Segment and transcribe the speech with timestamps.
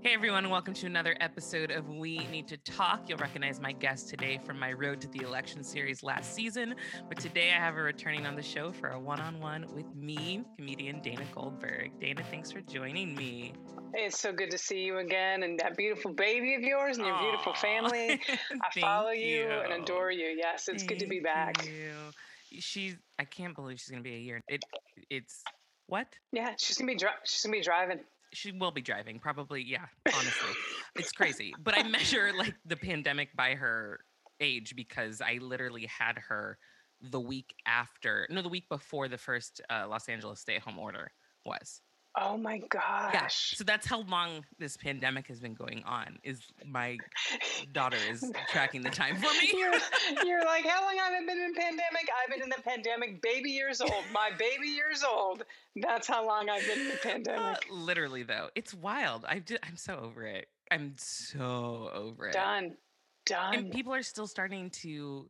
[0.00, 3.08] Hey everyone, welcome to another episode of We Need to Talk.
[3.08, 6.76] You'll recognize my guest today from my Road to the Election series last season,
[7.08, 9.92] but today I have her returning on the show for a one on one with
[9.96, 11.90] me, comedian Dana Goldberg.
[12.00, 13.52] Dana, thanks for joining me.
[13.92, 17.06] Hey, it's so good to see you again and that beautiful baby of yours and
[17.06, 17.20] your Aww.
[17.22, 18.20] beautiful family.
[18.76, 19.26] I follow you.
[19.38, 19.48] you.
[19.50, 20.26] and adore you.
[20.26, 21.66] Yes, it's Thank good to be back.
[21.66, 21.92] You.
[22.60, 24.42] She's I can't believe she's gonna be a year.
[24.48, 24.62] It
[25.10, 25.42] it's
[25.86, 26.06] what?
[26.32, 27.98] Yeah, she's gonna be dri- she's gonna be driving
[28.32, 30.50] she will be driving probably yeah honestly.
[30.96, 34.00] It's crazy but i measure like the pandemic by her
[34.40, 36.58] age because i literally had her
[37.00, 41.10] the week after no the week before the first uh, los angeles stay-at-home order
[41.44, 41.80] was
[42.20, 43.12] Oh my gosh.
[43.14, 43.26] Yeah.
[43.28, 46.18] So that's how long this pandemic has been going on.
[46.24, 46.98] Is my
[47.72, 49.52] daughter is tracking the time for me.
[49.54, 49.72] you're,
[50.24, 52.08] you're, like, how long have I been in pandemic?
[52.22, 53.92] I've been in the pandemic baby years old.
[54.12, 55.44] My baby years old.
[55.76, 57.58] That's how long I've been in the pandemic.
[57.70, 58.48] Uh, literally though.
[58.54, 59.24] It's wild.
[59.24, 60.48] I I'm so over it.
[60.70, 62.32] I'm so over it.
[62.32, 62.76] Done.
[63.26, 63.54] Done.
[63.54, 65.28] And people are still starting to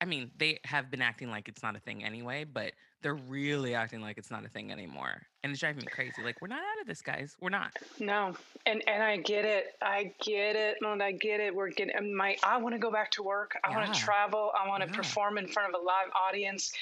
[0.00, 2.72] I mean, they have been acting like it's not a thing anyway, but
[3.04, 5.20] they're really acting like it's not a thing anymore.
[5.42, 6.22] And it's driving me crazy.
[6.24, 7.36] Like, we're not out of this, guys.
[7.38, 7.70] We're not.
[8.00, 8.34] No.
[8.64, 9.74] And and I get it.
[9.82, 10.78] I get it.
[10.80, 11.54] And I get it.
[11.54, 13.58] We're getting my I want to go back to work.
[13.62, 13.76] I yeah.
[13.76, 14.52] want to travel.
[14.58, 14.96] I want to yeah.
[14.96, 16.72] perform in front of a live audience.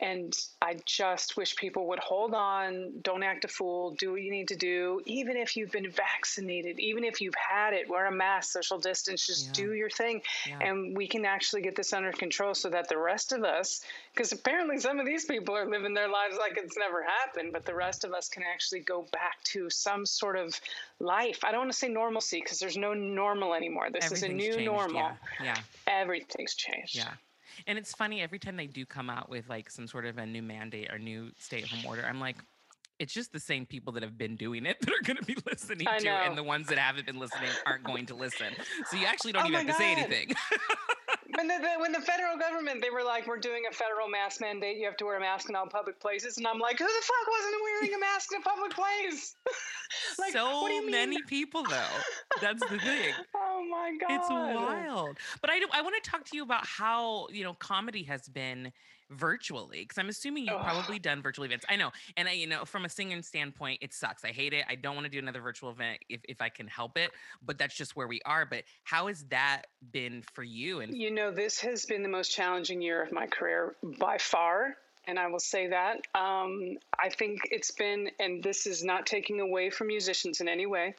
[0.00, 4.30] And I just wish people would hold on, don't act a fool, do what you
[4.30, 8.12] need to do, even if you've been vaccinated, even if you've had it, wear a
[8.12, 9.52] mask, social distance, just yeah.
[9.52, 10.22] do your thing.
[10.48, 10.58] Yeah.
[10.60, 13.82] And we can actually get this under control so that the rest of us,
[14.14, 17.66] because apparently some of these people are living their lives like it's never happened, but
[17.66, 20.58] the rest of us can actually go back to some sort of
[20.98, 21.44] life.
[21.44, 23.88] I don't want to say normalcy because there's no normal anymore.
[23.92, 24.64] This is a new changed.
[24.64, 25.10] normal.
[25.40, 25.44] Yeah.
[25.44, 25.56] yeah.
[25.86, 26.96] Everything's changed.
[26.96, 27.12] Yeah.
[27.66, 30.26] And it's funny every time they do come out with like some sort of a
[30.26, 32.36] new mandate or new stay-at-home order, I'm like,
[32.98, 35.36] it's just the same people that have been doing it that are going to be
[35.46, 38.48] listening to, and the ones that haven't been listening aren't going to listen.
[38.90, 39.72] So you actually don't oh even have God.
[39.72, 40.34] to say anything.
[41.36, 44.40] when the, the, when the federal government they were like, we're doing a federal mask
[44.40, 44.76] mandate.
[44.78, 47.02] You have to wear a mask in all public places, and I'm like, who the
[47.02, 49.36] fuck wasn't wearing a mask in a public place?
[50.18, 51.96] like, so many people though.
[52.40, 53.14] That's the thing.
[53.36, 55.18] oh my god, it's wild.
[55.40, 58.28] But I do, I want to talk to you about how you know comedy has
[58.28, 58.72] been
[59.10, 62.64] virtually because i'm assuming you've probably done virtual events i know and i you know
[62.64, 65.40] from a singing standpoint it sucks i hate it i don't want to do another
[65.40, 67.10] virtual event if, if i can help it
[67.44, 69.62] but that's just where we are but how has that
[69.92, 73.26] been for you and you know this has been the most challenging year of my
[73.26, 74.76] career by far
[75.06, 75.96] and I will say that.
[76.14, 80.66] Um, I think it's been, and this is not taking away from musicians in any
[80.66, 80.94] way,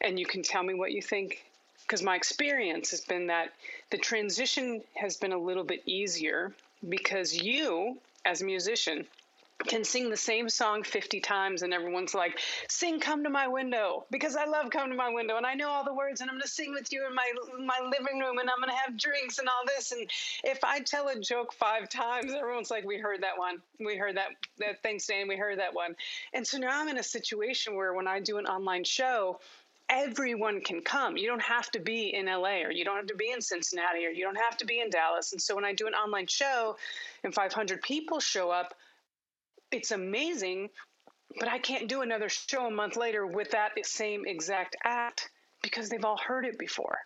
[0.00, 1.44] and you can tell me what you think,
[1.82, 3.52] because my experience has been that
[3.90, 6.52] the transition has been a little bit easier
[6.88, 9.06] because you, as a musician,
[9.66, 14.04] can sing the same song 50 times and everyone's like sing come to my window
[14.10, 16.36] because i love come to my window and i know all the words and i'm
[16.36, 17.30] going to sing with you in my
[17.64, 20.08] my living room and i'm going to have drinks and all this and
[20.44, 23.58] if i tell a joke five times everyone's like we heard that one.
[23.78, 25.96] We heard that that thanks we heard that one.
[26.32, 29.40] And so now i'm in a situation where when i do an online show
[29.90, 31.16] everyone can come.
[31.16, 34.06] You don't have to be in LA or you don't have to be in Cincinnati
[34.06, 35.32] or you don't have to be in Dallas.
[35.32, 36.76] And so when I do an online show
[37.24, 38.74] and 500 people show up,
[39.72, 40.70] it's amazing,
[41.38, 45.28] but I can't do another show a month later with that same exact act
[45.62, 46.98] because they've all heard it before.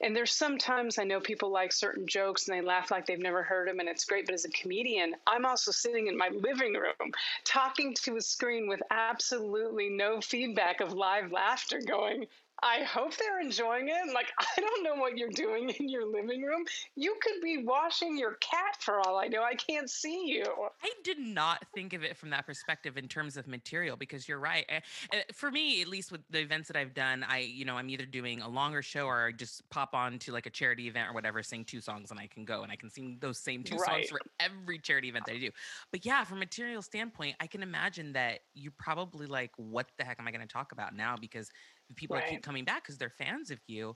[0.00, 3.42] And there's sometimes I know people like certain jokes and they laugh like they've never
[3.42, 4.26] heard them and it's great.
[4.26, 7.12] But as a comedian, I'm also sitting in my living room
[7.44, 12.26] talking to a screen with absolutely no feedback of live laughter going,
[12.64, 14.12] I hope they're enjoying it.
[14.14, 16.64] Like, I don't know what you're doing in your living room.
[16.96, 19.42] You could be washing your cat for all I know.
[19.42, 20.44] I can't see you.
[20.82, 24.38] I did not think of it from that perspective in terms of material because you're
[24.38, 24.64] right.
[24.70, 24.80] Eh,
[25.12, 27.90] eh, for me, at least with the events that I've done, I, you know, I'm
[27.90, 31.10] either doing a longer show or I just pop on to like a charity event
[31.10, 33.62] or whatever, sing two songs and I can go and I can sing those same
[33.62, 34.08] two right.
[34.08, 35.50] songs for every charity event that I do.
[35.92, 40.04] But yeah, from a material standpoint, I can imagine that you probably like, what the
[40.04, 41.16] heck am I going to talk about now?
[41.20, 41.50] Because
[41.96, 42.26] people right.
[42.26, 43.94] keep coming back because they're fans of you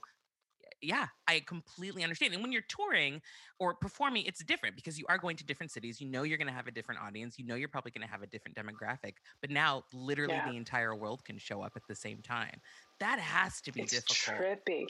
[0.81, 2.33] yeah, I completely understand.
[2.33, 3.21] And when you're touring
[3.59, 5.99] or performing, it's different because you are going to different cities.
[5.99, 7.37] You know you're going to have a different audience.
[7.37, 9.15] You know you're probably going to have a different demographic.
[9.41, 10.49] But now, literally, yeah.
[10.49, 12.61] the entire world can show up at the same time
[12.99, 14.39] that has to be it's difficult.
[14.39, 14.87] trippy.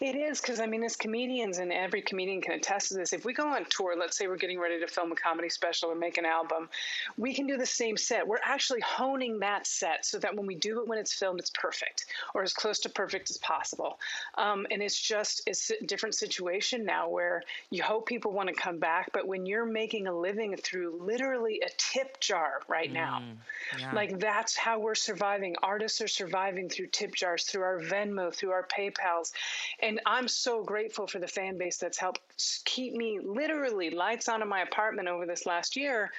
[0.00, 3.12] It is because I mean, as comedians, and every comedian can attest to this.
[3.12, 5.90] If we go on tour, let's say we're getting ready to film a comedy special
[5.90, 6.68] or make an album,
[7.16, 8.26] we can do the same set.
[8.26, 11.50] We're actually honing that set so that when we do it when it's filmed, it's
[11.50, 13.98] perfect or as close to perfect as possible.
[14.36, 18.54] Um, and it's just it's a different situation now where you hope people want to
[18.54, 23.22] come back, but when you're making a living through literally a tip jar right now,
[23.22, 23.92] mm, yeah.
[23.92, 25.56] like that's how we're surviving.
[25.62, 29.32] Artists are surviving through tip jars through our Venmo, through our PayPals.
[29.80, 32.20] And I'm so grateful for the fan base that's helped
[32.64, 36.10] keep me literally lights on in my apartment over this last year.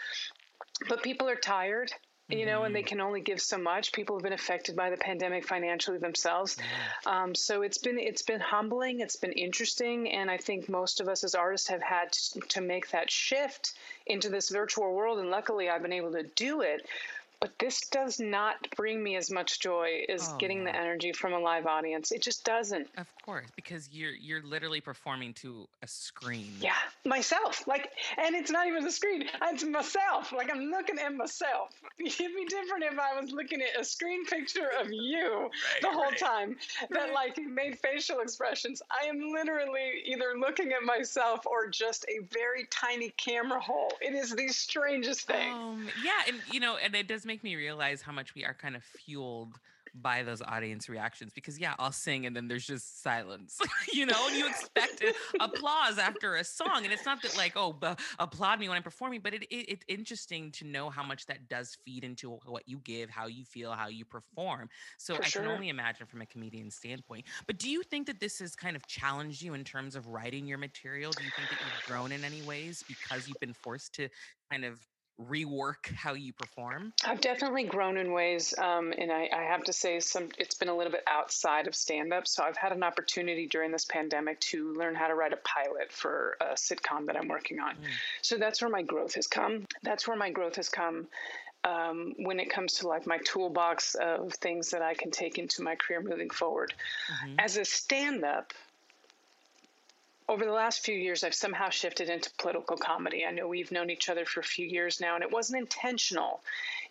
[0.88, 1.92] But people are tired
[2.30, 2.88] you know, and they mm-hmm.
[2.88, 3.92] can only give so much.
[3.92, 6.58] People have been affected by the pandemic financially themselves,
[7.06, 9.02] um, so it's been it's been humbling.
[9.02, 12.12] It's been interesting, and I think most of us as artists have had
[12.50, 13.74] to make that shift
[14.08, 15.20] into this virtual world.
[15.20, 16.86] And luckily, I've been able to do it
[17.44, 21.34] but this does not bring me as much joy as oh, getting the energy from
[21.34, 22.14] a live audience.
[22.14, 22.88] It just doesn't.
[22.96, 26.54] Of course, because you're you're literally performing to a screen.
[26.62, 26.72] Yeah,
[27.04, 27.68] myself.
[27.68, 29.26] Like, and it's not even the screen.
[29.52, 30.32] It's myself.
[30.32, 31.72] Like I'm looking at myself.
[32.00, 35.52] It'd be different if I was looking at a screen picture of you right,
[35.82, 36.18] the whole right.
[36.18, 36.56] time
[36.92, 38.82] that like made facial expressions.
[38.90, 43.92] I am literally either looking at myself or just a very tiny camera hole.
[44.00, 45.52] It is the strangest thing.
[45.52, 48.46] Um, yeah, and you know, and it does make make me realize how much we
[48.46, 49.60] are kind of fueled
[49.96, 53.60] by those audience reactions because yeah i'll sing and then there's just silence
[53.94, 55.04] you know and you expect
[55.40, 57.88] applause after a song and it's not that like oh b-
[58.20, 61.48] applaud me when i'm performing but it, it, it's interesting to know how much that
[61.48, 64.70] does feed into what you give how you feel how you perform
[65.00, 65.42] so For i sure.
[65.42, 68.76] can only imagine from a comedian standpoint but do you think that this has kind
[68.76, 72.12] of challenged you in terms of writing your material do you think that you've grown
[72.12, 74.08] in any ways because you've been forced to
[74.52, 74.80] kind of
[75.22, 76.94] rework how you perform?
[77.06, 80.70] I've definitely grown in ways, um, and I, I, have to say, some it's been
[80.70, 82.28] a little bit outside of stand up.
[82.28, 85.92] So I've had an opportunity during this pandemic to learn how to write a pilot
[85.92, 87.76] for a sitcom that I'm working on.
[87.76, 87.88] Mm.
[88.22, 89.66] So that's where my growth has come.
[89.84, 91.08] That's where my growth has come.
[91.66, 95.62] Um, when it comes to like my toolbox of things that I can take into
[95.62, 96.74] my career moving forward.
[97.24, 97.36] Mm-hmm.
[97.40, 98.52] As a stand up,
[100.30, 103.26] over the last few years, I've somehow shifted into political comedy.
[103.26, 106.42] I know we've known each other for a few years now, and it wasn't intentional.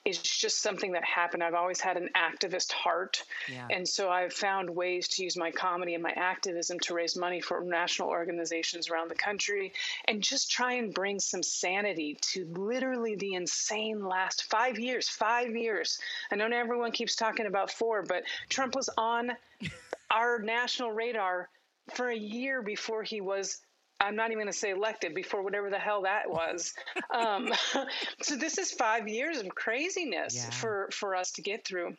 [0.05, 1.43] It's just something that happened.
[1.43, 3.23] I've always had an activist heart.
[3.49, 3.67] Yeah.
[3.71, 7.41] And so I've found ways to use my comedy and my activism to raise money
[7.41, 9.73] for national organizations around the country
[10.07, 15.09] and just try and bring some sanity to literally the insane last five years.
[15.09, 15.99] Five years.
[16.33, 19.33] I know everyone keeps talking about four, but Trump was on
[20.11, 21.49] our national radar
[21.95, 23.61] for a year before he was
[24.03, 26.75] I'm not even going to say elected before whatever the hell that was.
[27.15, 27.53] um,
[28.23, 30.51] so this is five years of craziness yeah.
[30.51, 31.97] for for us to get through.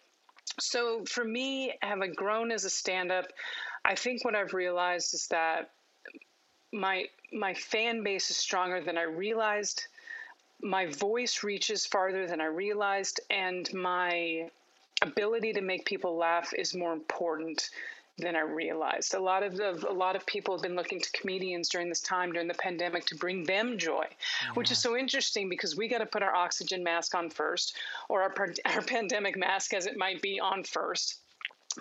[0.60, 3.26] So for me, having grown as a stand-up,
[3.84, 5.72] I think what I've realized is that
[6.72, 9.88] my my fan base is stronger than I realized.
[10.62, 14.50] My voice reaches farther than I realized, and my
[15.02, 17.70] ability to make people laugh is more important
[18.18, 19.16] than I realized.
[19.16, 22.02] A lot of the, a lot of people have been looking to comedians during this
[22.02, 24.54] time during the pandemic to bring them joy, yeah.
[24.54, 27.76] which is so interesting because we got to put our oxygen mask on first,
[28.10, 28.34] or our
[28.66, 31.20] our pandemic mask as it might be on first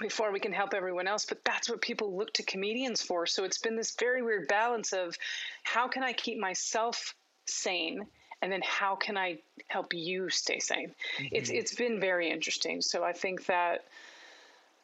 [0.00, 3.44] before we can help everyone else but that's what people look to comedians for so
[3.44, 5.14] it's been this very weird balance of
[5.64, 7.14] how can i keep myself
[7.44, 8.06] sane
[8.40, 9.38] and then how can i
[9.68, 11.26] help you stay sane mm-hmm.
[11.30, 13.84] it's it's been very interesting so i think that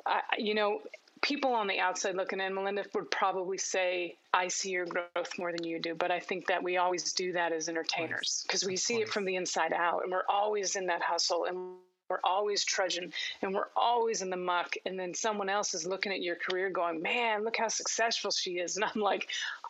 [0.04, 0.82] I, you know
[1.22, 5.52] people on the outside looking in, Melinda would probably say, I see your growth more
[5.52, 5.94] than you do.
[5.94, 9.24] But I think that we always do that as entertainers because we see it from
[9.24, 11.76] the inside out and we're always in that hustle and
[12.08, 13.12] we're always trudging
[13.42, 14.74] and we're always in the muck.
[14.86, 18.52] And then someone else is looking at your career going, man, look how successful she
[18.52, 18.76] is.
[18.76, 19.28] And I'm like,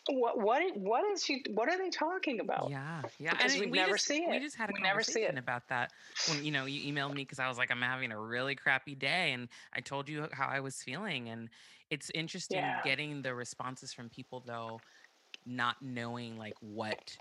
[0.09, 2.71] what, what, what is she, what are they talking about?
[2.71, 3.03] Yeah.
[3.19, 3.33] Yeah.
[3.33, 4.31] Because we, we never just, see it.
[4.31, 5.39] We just had a we it.
[5.39, 5.93] about that
[6.29, 8.95] when, you know, you emailed me cause I was like, I'm having a really crappy
[8.95, 9.33] day.
[9.33, 11.29] And I told you how I was feeling.
[11.29, 11.49] And
[11.91, 12.81] it's interesting yeah.
[12.85, 14.81] getting the responses from people though,
[15.45, 17.17] not knowing like what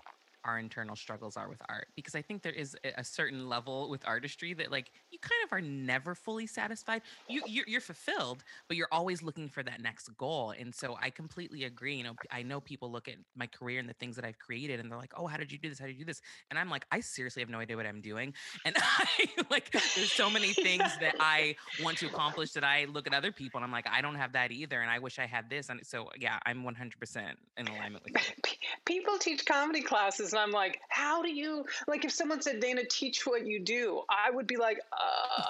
[0.48, 4.02] our internal struggles are with art because i think there is a certain level with
[4.06, 7.02] artistry that like you kind of are never fully satisfied.
[7.28, 10.52] You you're, you're, fulfilled but you're always looking for that next goal.
[10.58, 13.88] And so i completely agree you know i know people look at my career and
[13.88, 15.78] the things that i've created and they're like oh how did you do this?
[15.78, 16.20] How did you do this?
[16.50, 18.34] And i'm like i seriously have no idea what i'm doing.
[18.64, 23.06] And i like there's so many things that i want to accomplish that i look
[23.06, 25.26] at other people and i'm like i don't have that either and i wish i
[25.26, 25.68] had this.
[25.68, 28.52] And so yeah i'm 100% in alignment with you.
[28.84, 33.26] People teach comedy classes i'm like how do you like if someone said dana teach
[33.26, 35.42] what you do i would be like uh,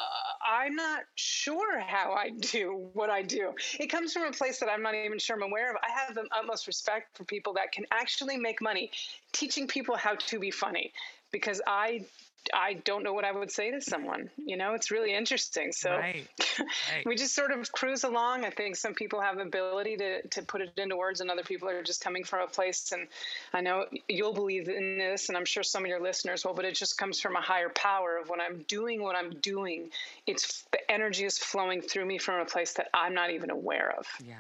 [0.49, 3.53] i'm not sure how i do what i do.
[3.79, 5.77] It comes from a place that i'm not even sure i'm aware of.
[5.77, 8.91] I have the utmost respect for people that can actually make money
[9.33, 10.93] teaching people how to be funny
[11.33, 12.05] because i
[12.53, 14.31] I don't know what I would say to someone.
[14.37, 15.73] You know, it's really interesting.
[15.73, 16.27] So right.
[16.59, 17.07] Right.
[17.07, 18.45] we just sort of cruise along.
[18.45, 21.43] I think some people have the ability to, to put it into words, and other
[21.45, 22.93] people are just coming from a place.
[22.93, 23.07] And
[23.53, 26.65] I know you'll believe in this, and I'm sure some of your listeners will, but
[26.65, 29.91] it just comes from a higher power of when I'm doing what I'm doing,
[30.27, 33.95] it's the energy is flowing through me from a place that I'm not even aware
[33.97, 34.07] of.
[34.27, 34.37] Yeah.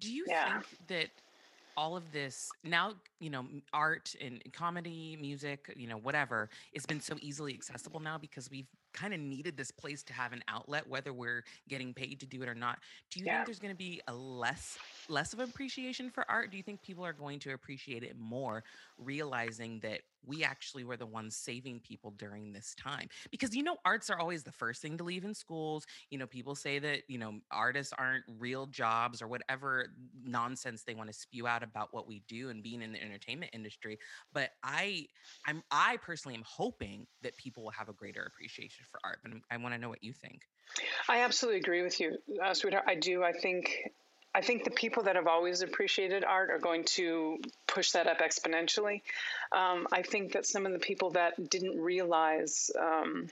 [0.00, 0.60] Do you yeah.
[0.60, 1.06] think that
[1.76, 7.00] all of this now you know art and comedy music you know whatever it's been
[7.00, 10.88] so easily accessible now because we've kind of needed this place to have an outlet
[10.88, 12.78] whether we're getting paid to do it or not.
[13.10, 13.36] Do you yeah.
[13.36, 16.50] think there's going to be a less less of appreciation for art?
[16.50, 18.64] Do you think people are going to appreciate it more
[18.98, 23.08] realizing that we actually were the ones saving people during this time?
[23.30, 25.86] Because you know arts are always the first thing to leave in schools.
[26.10, 29.90] You know people say that you know artists aren't real jobs or whatever
[30.24, 33.50] nonsense they want to spew out about what we do and being in the entertainment
[33.54, 33.98] industry
[34.32, 35.06] but i
[35.46, 39.32] i'm i personally am hoping that people will have a greater appreciation for art but
[39.50, 40.42] i want to know what you think
[41.08, 43.90] i absolutely agree with you uh, sweetheart i do i think
[44.36, 48.18] I think the people that have always appreciated art are going to push that up
[48.18, 49.00] exponentially.
[49.50, 53.28] Um, I think that some of the people that didn't realize um,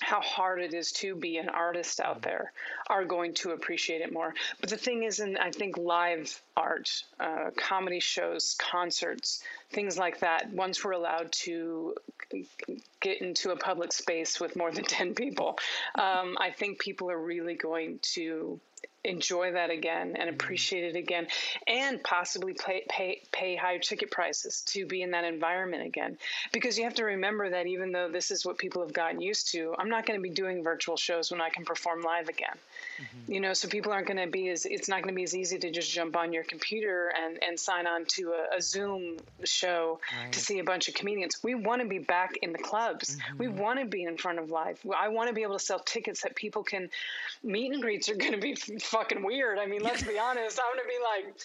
[0.00, 2.52] how hard it is to be an artist out there
[2.88, 4.34] are going to appreciate it more.
[4.60, 10.20] But the thing is, in I think live art, uh, comedy shows, concerts, things like
[10.20, 11.94] that, once we're allowed to
[13.00, 15.58] get into a public space with more than 10 people,
[15.94, 18.60] um, I think people are really going to
[19.06, 20.34] enjoy that again and mm-hmm.
[20.34, 21.26] appreciate it again
[21.66, 26.18] and possibly pay, pay, pay higher ticket prices to be in that environment again
[26.52, 29.52] because you have to remember that even though this is what people have gotten used
[29.52, 32.56] to i'm not going to be doing virtual shows when i can perform live again
[33.00, 33.32] mm-hmm.
[33.32, 35.34] you know so people aren't going to be as it's not going to be as
[35.34, 39.16] easy to just jump on your computer and and sign on to a, a zoom
[39.44, 40.32] show right.
[40.32, 43.38] to see a bunch of comedians we want to be back in the clubs mm-hmm.
[43.38, 45.78] we want to be in front of live i want to be able to sell
[45.78, 46.90] tickets that people can
[47.42, 48.56] meet and greets are going to be
[48.96, 49.58] fucking weird.
[49.58, 50.58] I mean, let's be honest.
[50.58, 51.36] I'm gonna be like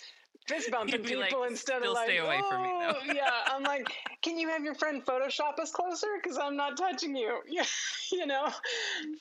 [0.47, 3.29] fist bumping people like, instead of like, stay away oh, from me, yeah.
[3.47, 3.87] I'm like,
[4.21, 6.07] can you have your friend Photoshop us closer?
[6.21, 7.39] Because I'm not touching you.
[7.49, 7.65] Yeah,
[8.11, 8.49] you know.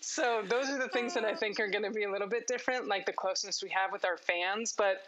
[0.01, 2.47] So those are the things that I think are going to be a little bit
[2.47, 4.75] different, like the closeness we have with our fans.
[4.77, 5.03] But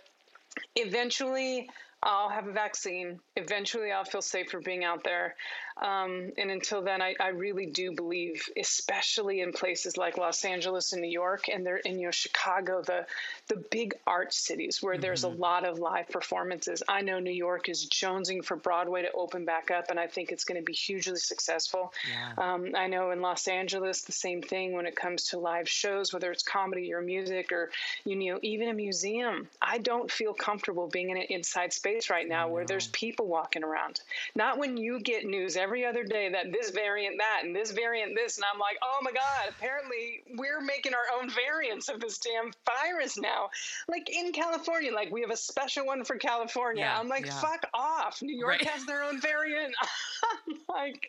[0.75, 1.71] eventually,
[2.03, 3.21] I'll have a vaccine.
[3.37, 5.37] Eventually, I'll feel safer being out there.
[5.81, 10.93] Um, and until then, I, I, really do believe, especially in places like Los Angeles
[10.93, 13.07] and New York, and there in you know Chicago, the
[13.49, 15.03] the big art cities where mm-hmm.
[15.03, 15.41] there's a mm-hmm.
[15.41, 16.83] lot of live performances.
[16.89, 20.31] I know New York is jonesing for Broadway to open back up, and I think
[20.31, 21.93] it's going to be hugely successful.
[22.09, 22.55] Yeah.
[22.55, 26.13] Um, I know in Los Angeles, the same thing when it comes to live shows,
[26.13, 27.71] whether it's comedy or music or
[28.05, 29.49] you know even a museum.
[29.61, 33.65] I don't feel comfortable being in an inside space right now where there's people walking
[33.65, 34.01] around.
[34.35, 38.15] Not when you get news every other day that this variant that and this variant
[38.17, 42.19] this and I'm like, "Oh my god, apparently we're making our own variants of this
[42.19, 43.51] damn virus now."
[43.89, 46.85] Like in California, like we have a special one for California.
[46.85, 47.41] Yeah, I'm like, yeah.
[47.41, 48.21] "Fuck off.
[48.23, 48.69] New York right.
[48.69, 49.75] has their own variant."
[50.49, 51.09] I'm like,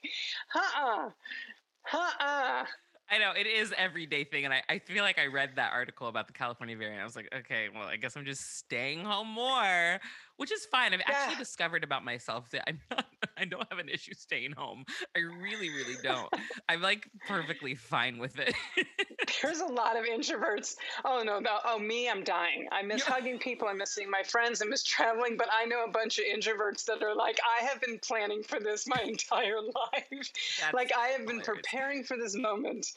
[0.55, 1.09] "Uh-uh.
[1.93, 2.65] Uh-uh."
[3.13, 6.07] I know it is everyday thing, and I, I feel like I read that article
[6.07, 7.01] about the California variant.
[7.01, 9.99] I was like, okay, well, I guess I'm just staying home more,
[10.43, 10.93] which is fine.
[10.93, 11.15] I've yeah.
[11.15, 13.05] actually discovered about myself that I'm not,
[13.37, 14.83] I don't have an issue staying home.
[15.15, 16.27] I really, really don't.
[16.67, 18.53] I'm like perfectly fine with it.
[19.41, 20.75] There's a lot of introverts.
[21.05, 22.67] Oh no, no, oh me, I'm dying.
[22.73, 23.69] I miss hugging people.
[23.69, 24.61] I miss seeing my friends.
[24.61, 25.37] I miss traveling.
[25.37, 28.59] But I know a bunch of introverts that are like, I have been planning for
[28.59, 30.03] this my entire life.
[30.59, 32.87] That's like I have been preparing for this moment.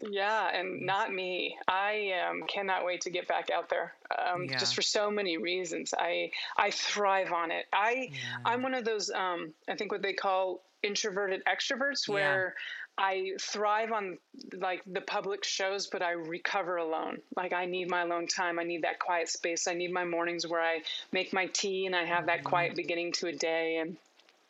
[0.00, 1.56] Yeah, and not me.
[1.66, 3.94] I um, cannot wait to get back out there.
[4.10, 4.58] Um, yeah.
[4.58, 5.94] Just for so many reasons.
[5.96, 7.66] I I thrive on it.
[7.72, 8.18] I yeah.
[8.44, 9.10] I'm one of those.
[9.10, 12.54] Um, I think what they call introverted extroverts, where
[12.98, 13.04] yeah.
[13.04, 14.18] I thrive on
[14.52, 17.18] like the public shows, but I recover alone.
[17.34, 18.58] Like I need my alone time.
[18.58, 19.66] I need that quiet space.
[19.66, 22.76] I need my mornings where I make my tea and I have that quiet mm-hmm.
[22.76, 23.96] beginning to a day and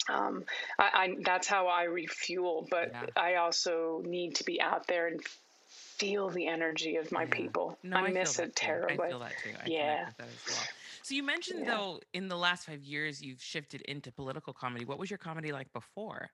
[0.08, 0.44] um,
[0.78, 2.66] I, I, that's how I refuel.
[2.70, 3.06] But yeah.
[3.16, 5.20] I also need to be out there and
[5.98, 7.30] feel the energy of my yeah.
[7.30, 7.78] people.
[7.82, 9.06] No, I, I miss it terribly.
[9.06, 9.50] I feel that too.
[9.64, 10.08] I yeah.
[10.18, 10.58] That well.
[11.02, 11.76] So you mentioned yeah.
[11.76, 14.84] though, in the last five years, you've shifted into political comedy.
[14.84, 16.30] What was your comedy like before?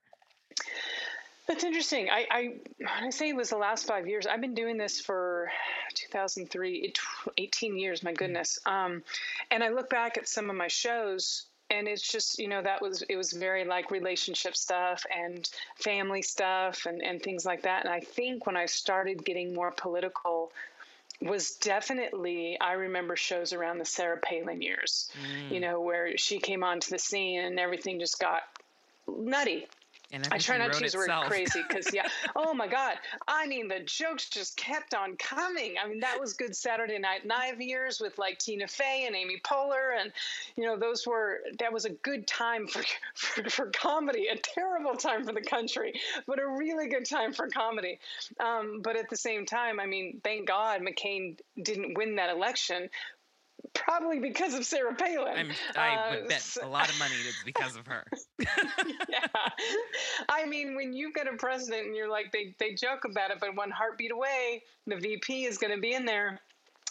[1.46, 2.08] That's interesting.
[2.08, 2.42] I, I
[2.78, 5.50] when I say it was the last five years, I've been doing this for
[5.94, 6.92] 2003,
[7.36, 8.02] 18 years.
[8.02, 8.16] My mm.
[8.16, 8.58] goodness.
[8.64, 9.02] Um,
[9.50, 12.80] and I look back at some of my shows and it's just you know that
[12.80, 17.84] was it was very like relationship stuff and family stuff and and things like that
[17.84, 20.52] and i think when i started getting more political
[21.20, 25.52] was definitely i remember shows around the sarah palin years mm.
[25.52, 28.42] you know where she came onto the scene and everything just got
[29.08, 29.66] nutty
[30.12, 32.96] And I try not to use the word crazy because, yeah, oh my God.
[33.26, 35.76] I mean, the jokes just kept on coming.
[35.82, 39.40] I mean, that was good Saturday Night Live years with like Tina Fey and Amy
[39.42, 39.98] Poehler.
[39.98, 40.12] And,
[40.56, 42.82] you know, those were, that was a good time for,
[43.14, 45.94] for, for comedy, a terrible time for the country,
[46.26, 47.98] but a really good time for comedy.
[48.38, 52.90] Um, but at the same time, I mean, thank God McCain didn't win that election
[53.74, 55.34] probably because of Sarah Palin.
[55.36, 58.04] I'm, i would uh, bet so, a lot of money it's because of her.
[59.08, 59.26] yeah.
[60.28, 63.38] I mean, when you've got a president and you're like, they, they joke about it,
[63.40, 66.40] but one heartbeat away, the VP is going to be in there.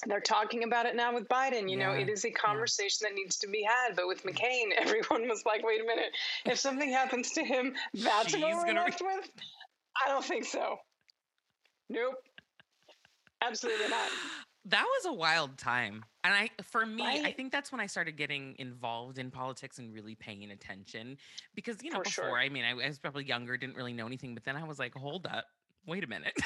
[0.08, 1.70] They're talking about it now with Biden.
[1.70, 1.88] You yeah.
[1.88, 3.10] know, it is a conversation yeah.
[3.10, 3.96] that needs to be had.
[3.96, 6.12] But with McCain, everyone was like, wait a minute.
[6.46, 8.82] If something happens to him, that's She's what we're gonna...
[8.82, 9.30] left with?
[10.04, 10.78] I don't think so.
[11.90, 12.16] Nope.
[13.44, 14.10] Absolutely not
[14.65, 17.25] that was a wild time and i for me right?
[17.25, 21.18] i think that's when i started getting involved in politics and really paying attention
[21.56, 22.38] because you know for before sure.
[22.38, 24.77] i mean I, I was probably younger didn't really know anything but then i was
[24.77, 25.46] like hold up
[25.88, 26.38] wait a minute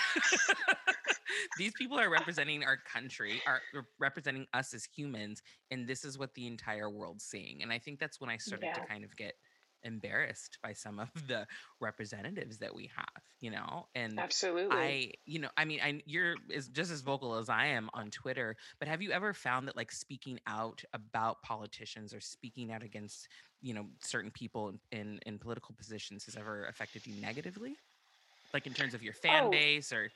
[1.58, 3.62] these people are representing our country are
[4.00, 5.42] representing us as humans
[5.72, 8.68] and this is what the entire world's seeing and i think that's when i started
[8.68, 8.74] yeah.
[8.74, 9.34] to kind of get
[9.86, 11.48] embarrassed by some of the
[11.80, 13.88] representatives that we have, you know?
[13.96, 14.76] And absolutely.
[14.76, 18.10] I, you know, I mean, I, you're is just as vocal as I am on
[18.10, 22.84] Twitter, but have you ever found that like speaking out about politicians or speaking out
[22.84, 23.30] against,
[23.62, 27.76] you know, certain people in, in, in political positions has ever affected you negatively?
[28.54, 29.52] Like in terms of your fan oh.
[29.52, 30.10] base or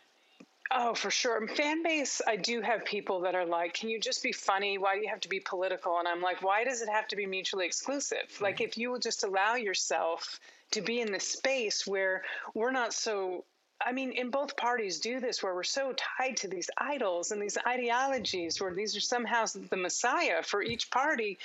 [0.72, 1.48] Oh, for sure.
[1.48, 4.78] Fan base, I do have people that are like, can you just be funny?
[4.78, 5.98] Why do you have to be political?
[5.98, 8.38] And I'm like, why does it have to be mutually exclusive?
[8.40, 10.40] Like, if you will just allow yourself
[10.72, 12.24] to be in the space where
[12.54, 13.44] we're not so
[13.82, 17.42] I mean, in both parties do this where we're so tied to these idols and
[17.42, 21.38] these ideologies where these are somehow the messiah for each party,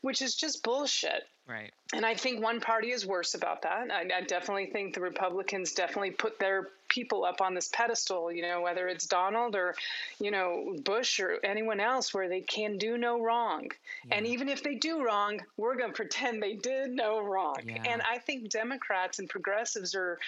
[0.00, 1.28] which is just bullshit.
[1.46, 1.70] Right.
[1.92, 3.90] And I think one party is worse about that.
[3.90, 8.42] I, I, definitely think the Republicans definitely put their people up on this pedestal, you
[8.42, 9.74] know, whether it's Donald or,
[10.20, 13.68] you know, Bush or anyone else, where they can do no wrong.
[14.06, 14.16] Yeah.
[14.16, 17.56] And even if they do wrong, we're going to pretend they did no wrong.
[17.64, 17.82] Yeah.
[17.86, 20.18] And I think Democrats and progressives are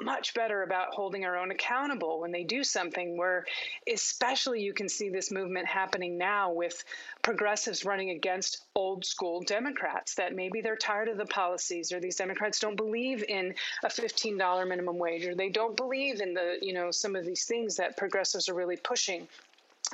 [0.00, 3.44] much better about holding our own accountable when they do something where
[3.92, 6.82] especially you can see this movement happening now with
[7.22, 12.16] progressives running against old school democrats that maybe they're tired of the policies or these
[12.16, 16.72] democrats don't believe in a $15 minimum wage or they don't believe in the you
[16.72, 19.28] know some of these things that progressives are really pushing.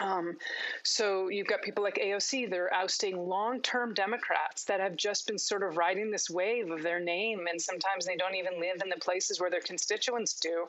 [0.00, 0.36] Um,
[0.82, 5.62] so you've got people like AOC, they're ousting long-term Democrats that have just been sort
[5.62, 8.96] of riding this wave of their name, and sometimes they don't even live in the
[8.96, 10.66] places where their constituents do,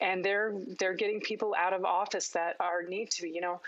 [0.00, 3.30] and they're they're getting people out of office that are need to be.
[3.30, 3.60] You know,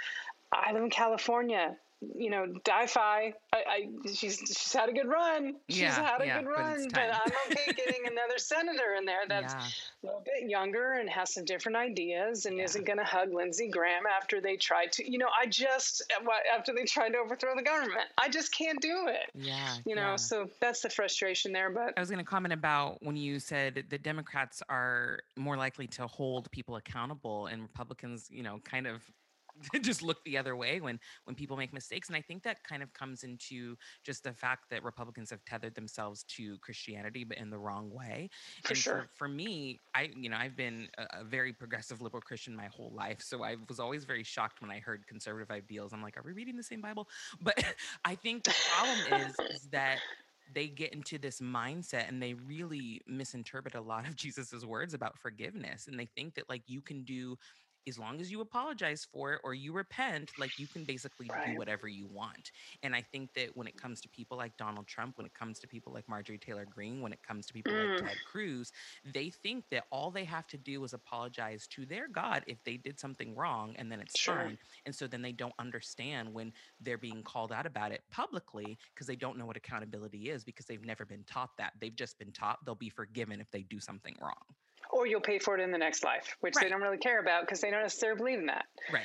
[0.52, 1.76] I live in California
[2.14, 5.56] you know, Di-Fi, I, I, she's she's had a good run.
[5.68, 9.04] She's yeah, had a yeah, good run, but, but, I'm okay getting another senator in
[9.04, 9.60] there that's yeah.
[9.60, 13.68] a little bit younger and has some different ideas and isn't going to hug Lindsey
[13.68, 15.10] Graham after they tried to.
[15.10, 18.80] You know, I just uh, after they tried to overthrow the government, I just can't
[18.80, 19.30] do it.
[19.34, 21.70] Yeah, you know, so that's the frustration there.
[21.70, 25.86] But I was going to comment about when you said the Democrats are more likely
[25.88, 29.02] to hold people accountable, and Republicans, you know, kind of
[29.82, 32.82] just look the other way when when people make mistakes and i think that kind
[32.82, 37.50] of comes into just the fact that republicans have tethered themselves to christianity but in
[37.50, 38.28] the wrong way
[38.62, 39.08] for and sure.
[39.14, 42.66] for, for, me i you know i've been a, a, very progressive liberal christian my
[42.66, 45.92] whole life so i was always very shocked when i heard conservative ideals.
[45.92, 47.08] I'm like are we reading the same bible?
[47.40, 47.62] But
[48.04, 49.98] i think the problem is, is that
[50.54, 55.18] they get into this mindset and they really misinterpret a lot of Jesus's words about
[55.18, 57.36] forgiveness and they think that like you can do
[57.88, 61.52] as long as you apologize for it or you repent, like you can basically right.
[61.52, 62.52] do whatever you want.
[62.82, 65.58] And I think that when it comes to people like Donald Trump, when it comes
[65.60, 68.00] to people like Marjorie Taylor Greene, when it comes to people mm.
[68.00, 68.72] like Ted Cruz,
[69.12, 72.76] they think that all they have to do is apologize to their God if they
[72.76, 74.34] did something wrong and then it's sure.
[74.34, 74.58] fine.
[74.86, 79.06] And so then they don't understand when they're being called out about it publicly because
[79.06, 81.72] they don't know what accountability is because they've never been taught that.
[81.80, 84.32] They've just been taught they'll be forgiven if they do something wrong
[84.92, 86.64] or you'll pay for it in the next life, which right.
[86.64, 88.66] they don't really care about because they don't necessarily believe in that.
[88.92, 89.02] Right.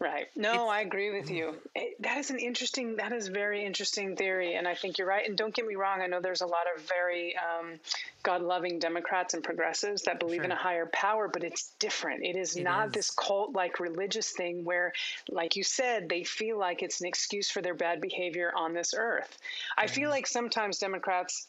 [0.00, 0.26] Right.
[0.36, 1.54] No, it's, I agree with you.
[1.74, 4.54] It, that is an interesting, that is very interesting theory.
[4.56, 5.26] And I think you're right.
[5.26, 6.02] And don't get me wrong.
[6.02, 7.78] I know there's a lot of very um,
[8.22, 10.44] God loving Democrats and progressives that believe sure.
[10.44, 12.24] in a higher power, but it's different.
[12.24, 12.92] It is it not is.
[12.92, 14.92] this cult like religious thing where,
[15.30, 18.94] like you said, they feel like it's an excuse for their bad behavior on this
[18.96, 19.38] earth.
[19.78, 19.84] Yeah.
[19.84, 21.46] I feel like sometimes Democrats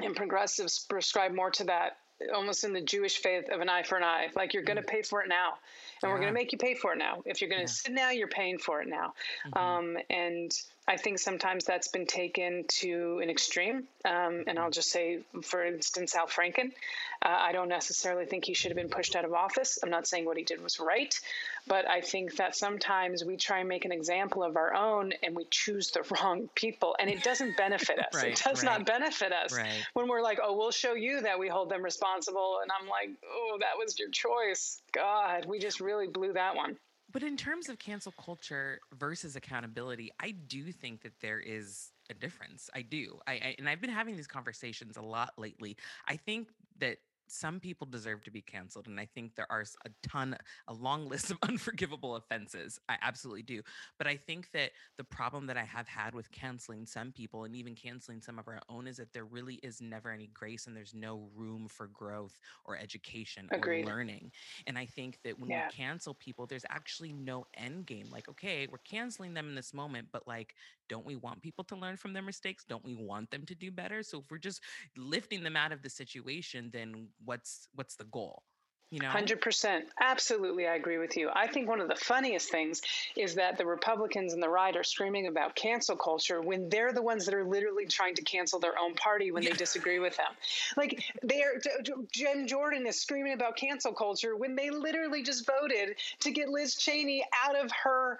[0.00, 1.96] and progressives prescribe more to that
[2.34, 4.28] almost in the Jewish faith of an eye for an eye.
[4.34, 4.88] Like you're going to mm.
[4.88, 5.54] pay for it now,
[6.02, 6.08] and yeah.
[6.08, 7.22] we're going to make you pay for it now.
[7.24, 7.82] If you're going to yeah.
[7.82, 9.14] sin now, you're paying for it now.
[9.46, 9.58] Mm-hmm.
[9.58, 10.52] Um, and
[10.88, 13.84] I think sometimes that's been taken to an extreme.
[14.06, 16.72] Um, and I'll just say, for instance, Al Franken.
[17.20, 19.78] Uh, I don't necessarily think he should have been pushed out of office.
[19.82, 21.14] I'm not saying what he did was right,
[21.66, 25.36] but I think that sometimes we try and make an example of our own and
[25.36, 28.14] we choose the wrong people, and it doesn't benefit us.
[28.14, 28.78] right, it does right.
[28.78, 29.68] not benefit us Right.
[29.92, 32.60] when we're like, oh, we'll show you that we hold them responsible.
[32.62, 34.80] And I'm like, oh, that was your choice.
[34.92, 36.76] God, we just really blew that one.
[37.10, 42.14] But in terms of cancel culture versus accountability, I do think that there is a
[42.14, 42.68] difference.
[42.74, 43.18] I do.
[43.26, 45.76] I, I and I've been having these conversations a lot lately.
[46.06, 46.98] I think that
[47.30, 50.36] some people deserve to be canceled and i think there are a ton
[50.68, 53.60] a long list of unforgivable offenses i absolutely do
[53.98, 57.54] but i think that the problem that i have had with canceling some people and
[57.54, 60.76] even canceling some of our own is that there really is never any grace and
[60.76, 63.84] there's no room for growth or education Agreed.
[63.84, 64.30] or learning
[64.66, 65.66] and i think that when Yeah.
[65.66, 69.72] we cancel people there's actually no end game like okay we're canceling them in this
[69.74, 70.54] moment but like
[70.88, 73.70] don't we want people to learn from their mistakes don't we want them to do
[73.70, 74.62] better so if we're just
[74.96, 78.42] lifting them out of the situation then what's what's the goal
[78.90, 79.82] you know 100%.
[80.00, 81.28] Absolutely, I agree with you.
[81.30, 82.80] I think one of the funniest things
[83.16, 87.02] is that the Republicans and the right are screaming about cancel culture when they're the
[87.02, 89.50] ones that are literally trying to cancel their own party when Yeah.
[89.50, 90.32] they disagree with them.
[90.78, 95.46] Like, they're, J- J- Jim Jordan is screaming about cancel culture when they literally just
[95.46, 98.18] voted to get Liz Cheney out of her.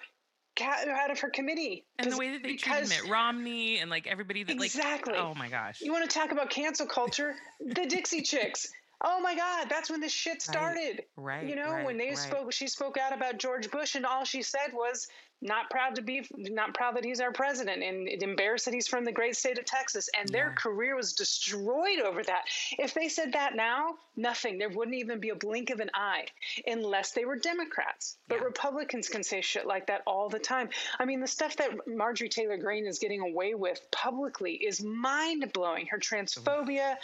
[0.58, 4.06] Ca- Out of her committee, and the way that they treated Mitt Romney and like
[4.06, 5.14] everybody that Exactly.
[5.14, 7.34] like oh my gosh you want to talk about cancel culture?
[7.60, 8.68] The Dixie Chicks.
[9.00, 11.04] Oh my God, that's when this shit started.
[11.16, 12.18] right You know, right, when they right.
[12.18, 15.06] spoke, she spoke out about George Bush, and all she said was,
[15.40, 18.88] "Not proud to be, not proud that he's our president, and it embarrassed that he's
[18.88, 22.46] from the great state of Texas." And their career was destroyed over that.
[22.76, 24.58] If they said that now, nothing.
[24.58, 26.26] There wouldn't even be a blink of an eye,
[26.66, 28.16] unless they were Democrats.
[28.26, 28.46] But Yeah.
[28.46, 30.70] Republicans can say shit like that all the time.
[30.98, 35.52] I mean, the stuff that Marjorie Taylor Greene is getting away with publicly is mind
[35.52, 35.86] blowing.
[35.86, 36.96] Her transphobia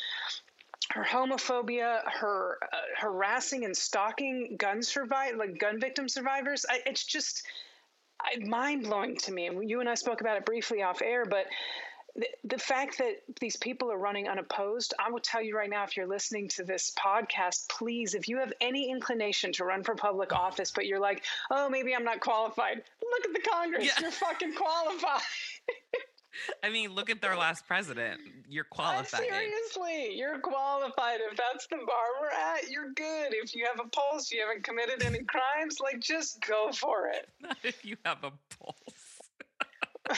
[0.91, 6.67] her homophobia, her uh, harassing and stalking gun survive like gun victim survivors.
[6.69, 7.47] I, it's just
[8.47, 9.47] mind blowing to me.
[9.47, 11.47] And you and I spoke about it briefly off air, but.
[12.17, 15.83] The, the fact that these people are running unopposed, I will tell you right now,
[15.83, 19.97] if you're listening to this podcast, please, if you have any inclination to run for
[19.97, 23.87] public office, but you're like, oh, maybe I'm not qualified, look at the Congress.
[23.87, 24.01] Yeah.
[24.01, 25.23] You're fucking qualified.
[26.63, 31.19] i mean look at their last president you're qualified Seriously, you're qualified.
[31.31, 33.33] If that's the bar we're at, you're good.
[33.33, 37.29] If you have a pulse, you haven't committed any crimes, like just go for it.
[37.41, 38.74] not if you have a pulse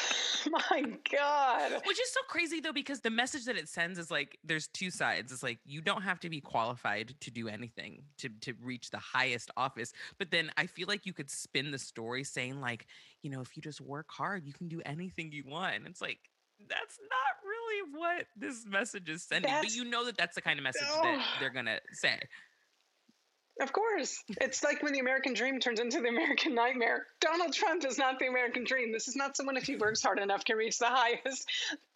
[0.50, 1.72] My God.
[1.84, 4.90] Which is so crazy though, because the message that it sends is like there's two
[4.90, 5.32] sides.
[5.32, 8.98] It's like you don't have to be qualified to do anything to to reach the
[8.98, 9.92] highest office.
[10.18, 12.86] But then I feel like you could spin the story saying like,
[13.22, 15.76] you know, if you just work hard, you can do anything you want.
[15.76, 16.18] And it's like
[16.68, 19.50] that's not really what this message is sending.
[19.60, 22.18] but you know that that's the kind of message that they're gonna say.
[23.60, 24.22] Of course.
[24.40, 27.06] It's like when the American dream turns into the American nightmare.
[27.20, 28.92] Donald Trump is not the American dream.
[28.92, 31.48] This is not someone, if he works hard enough, can reach the highest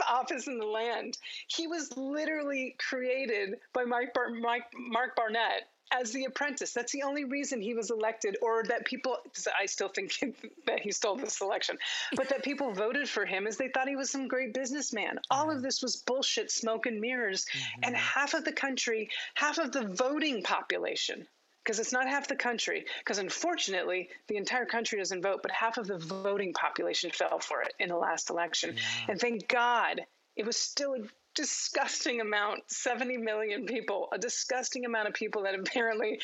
[0.09, 1.18] office in the land.
[1.49, 6.73] He was literally created by Mike Bar- Mike, Mark Burnett as the apprentice.
[6.73, 9.18] That's the only reason he was elected, or that people,
[9.59, 10.12] I still think
[10.66, 11.77] that he stole this election,
[12.14, 15.18] but that people voted for him is they thought he was some great businessman.
[15.31, 15.64] All of mm-hmm.
[15.64, 17.46] this was bullshit, smoke and mirrors.
[17.83, 18.18] And mm-hmm.
[18.20, 21.27] half of the country, half of the voting population,
[21.64, 25.77] because it's not half the country, because unfortunately the entire country doesn't vote, but half
[25.79, 28.75] of the voting population fell for it in the last election.
[28.77, 28.83] Yeah.
[29.09, 30.01] And thank God
[30.37, 30.99] it was still a
[31.35, 36.20] disgusting amount 70 million people, a disgusting amount of people that apparently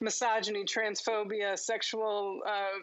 [0.00, 2.40] misogyny, transphobia, sexual.
[2.46, 2.80] Uh,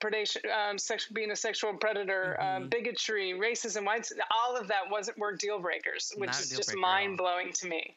[0.00, 2.70] predation, um, sex, being a sexual predator, uh, Mhm.
[2.70, 6.68] bigotry, racism, whites, all of that wasn't were deal breakers, which Not is deal just
[6.68, 6.92] breaker at all.
[6.94, 7.96] mind blowing to me.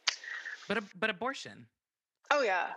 [0.68, 1.68] But but abortion.
[2.32, 2.74] Oh yeah,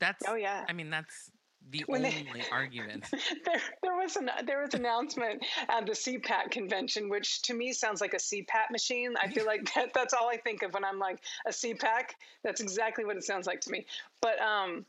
[0.00, 0.64] That's oh yeah.
[0.68, 1.30] I mean that's
[1.70, 3.04] the When only they- argument.
[3.44, 7.72] there, there was an there was an announcement at the CPAC convention, which to me
[7.72, 9.14] sounds like a CPAP machine.
[9.22, 12.12] I feel like that, that's all I think of when I'm like a CPAC.
[12.42, 13.84] That's exactly what it sounds like to me.
[14.22, 14.84] But um,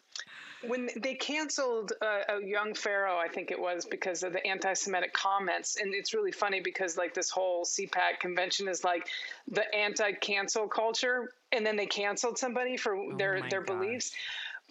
[0.66, 5.12] when they canceled uh, a young pharaoh, I think it was because of the anti-Semitic
[5.12, 9.08] comments, and it's really funny because like this whole CPAC convention is like
[9.50, 13.78] the anti-cancel culture, and then they canceled somebody for their Oh my their gosh.
[13.78, 14.12] beliefs.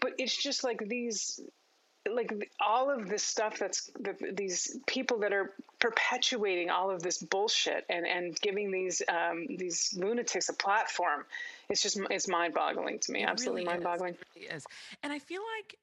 [0.01, 1.41] But it's just like these
[2.11, 7.19] like all of this stuff that's the, these people that are perpetuating all of this
[7.19, 11.27] bullshit and and giving these um, these lunatics a platform
[11.71, 14.65] it's just it's mind-boggling to me It absolutely really mind-boggling It really is.
[15.03, 15.77] And I feel like,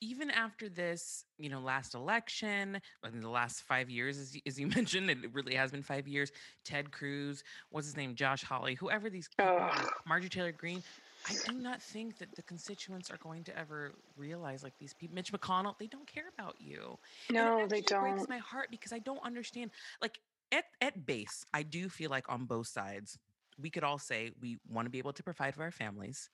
[0.00, 2.78] even after this, you know, last election,
[3.10, 6.30] in the last five years, as, as you mentioned, it really has been five years.
[6.64, 9.88] Ted Cruz, what's his name, Josh Hawley, whoever these, Ugh.
[10.06, 10.82] Marjorie Taylor Greene.
[11.26, 15.14] I do not think that the constituents are going to ever realize, like these people,
[15.14, 16.98] Mitch McConnell, they don't care about you.
[17.30, 18.06] No, they don't.
[18.06, 19.70] It breaks my heart because I don't understand.
[20.02, 20.18] Like
[20.52, 23.18] at at base, I do feel like on both sides,
[23.58, 26.30] we could all say we want to be able to provide for our families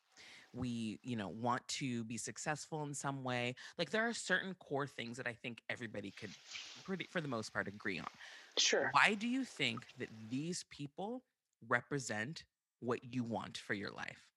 [0.52, 4.86] we you know want to be successful in some way like there are certain core
[4.86, 6.30] things that i think everybody could
[6.84, 8.06] pretty for the most part agree on
[8.58, 8.90] Sure.
[8.92, 11.22] why do you think that these people
[11.68, 12.44] represent
[12.80, 14.29] what you want for your life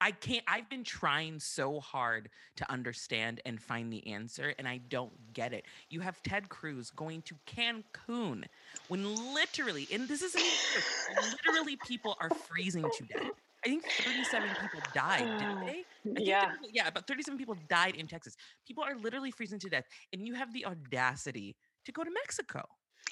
[0.00, 4.78] i can't i've been trying so hard to understand and find the answer and i
[4.88, 8.44] don't get it you have ted cruz going to cancun
[8.88, 13.30] when literally and this isn't even literally people are freezing to death
[13.64, 15.84] I think 37 people died, didn't oh, they?
[16.24, 16.44] Yeah.
[16.46, 18.36] there yeah, about 37 people died in Texas.
[18.66, 22.64] People are literally freezing to death, and you have the audacity to go to Mexico.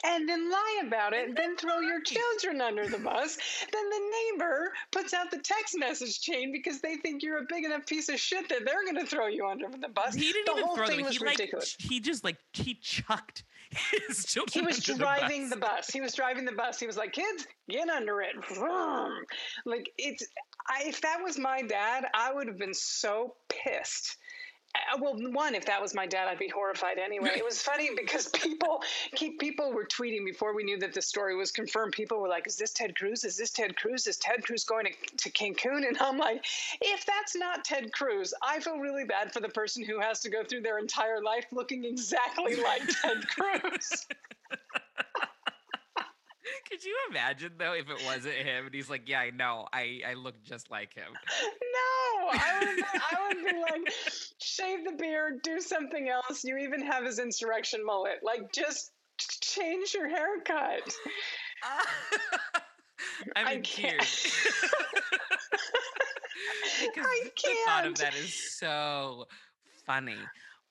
[0.04, 3.36] And then lie about it, And then throw your children under the bus.
[3.72, 4.00] Then the
[4.32, 8.08] neighbor puts out the text message chain because they think you're a big enough piece
[8.08, 10.14] of shit that they're going to throw you under the bus.
[10.14, 11.06] He didn't the even whole throw thing them.
[11.06, 11.72] was He ridiculous.
[11.72, 14.52] ch- he just like he chucked his children.
[14.64, 15.70] He was under driving the the bus.
[15.86, 15.90] bus.
[15.90, 16.78] He was driving the bus.
[16.78, 18.34] He was like, "Kids, get under it."
[19.64, 20.26] Like it's.
[20.68, 24.16] I, if that was my dad, I would have been so pissed.
[24.74, 27.32] Uh, well, one, if that was my dad, I'd be horrified anyway.
[27.36, 28.82] It was funny because people
[29.14, 31.92] keep people were tweeting before we knew that the story was confirmed.
[31.92, 33.24] People were like, "Is this Ted Cruz?
[33.24, 34.06] Is this Ted Cruz?
[34.06, 36.44] Is Ted Cruz going to, to Cancun?" And I'm like,
[36.80, 40.30] if that's not Ted Cruz, I feel really bad for the person who has to
[40.30, 44.06] go through their entire life looking exactly like Ted Cruz.
[46.68, 50.00] Could you imagine though if it wasn't him and he's like, yeah, I know, I
[50.08, 51.12] I look just like him.
[52.22, 53.92] No, I would, I would be like,
[54.40, 56.42] shave the beard, do something else.
[56.44, 58.20] You even have his insurrection mullet.
[58.22, 60.80] Like, just change your haircut.
[63.36, 64.00] I'm I in can't.
[64.00, 64.32] tears.
[66.80, 69.26] because I the thought of that is so
[69.86, 70.16] funny.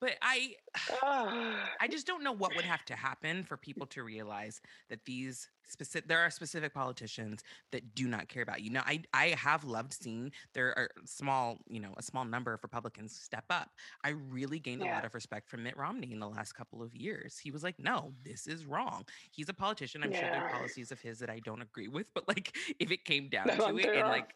[0.05, 0.55] But I
[1.79, 5.49] I just don't know what would have to happen for people to realize that these
[5.63, 8.69] specific there are specific politicians that do not care about you.
[8.69, 12.61] Now I I have loved seeing there are small, you know, a small number of
[12.63, 13.71] Republicans step up.
[14.03, 16.95] I really gained a lot of respect from Mitt Romney in the last couple of
[16.95, 17.39] years.
[17.39, 20.03] He was like, "No, this is wrong." He's a politician.
[20.03, 22.91] I'm sure there are policies of his that I don't agree with, but like if
[22.91, 24.35] it came down No, to it and like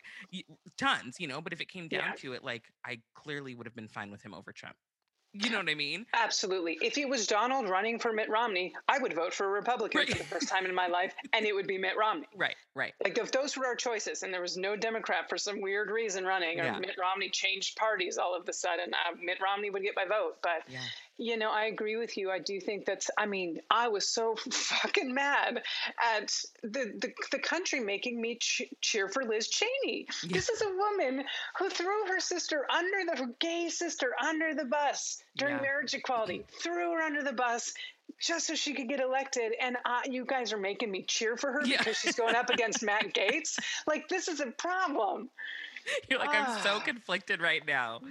[0.77, 2.15] tons, you know, but if it came down Yeah.
[2.15, 4.77] to it like I clearly would have been fine with him over Trump.
[5.33, 6.07] You know what I mean?
[6.13, 6.79] Absolutely.
[6.81, 10.09] If it was Donald running for Mitt Romney, I would vote for a Republican Right.
[10.09, 12.27] for the first time in my life, and it would be Mitt Romney.
[12.35, 12.93] Right, right.
[13.03, 16.25] Like if those were our choices, and there was no Democrat for some weird reason
[16.25, 16.79] running, or Yeah.
[16.79, 20.37] Mitt Romney changed parties all of a sudden, uh, Mitt Romney would get my vote.
[20.41, 20.79] But Yeah.
[21.21, 22.31] You know, I agree with you.
[22.31, 23.11] I do think that's.
[23.17, 25.61] I mean, I was so fucking mad
[26.17, 30.07] at the the, the country making me ch- cheer for Liz Cheney.
[30.23, 30.29] Yeah.
[30.33, 31.25] This is a woman
[31.57, 35.61] who threw her sister under the her gay sister under the bus during Yeah.
[35.61, 36.39] marriage equality.
[36.39, 36.57] Mm-hmm.
[36.61, 37.73] threw her under the bus.
[38.19, 41.51] Just so she could get elected, and I, you guys are making me cheer for
[41.53, 41.77] her Yeah.
[41.77, 43.59] because she's going up against Matt Gaetz.
[43.87, 45.29] Like this is a problem.
[46.09, 46.83] You're like, I'm so Ah.
[46.83, 48.01] conflicted right now.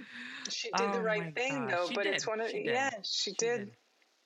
[0.49, 2.89] She did the Oh right thing gosh, though, she but it's one of she yeah,
[3.03, 3.59] she she did.
[3.59, 3.71] did.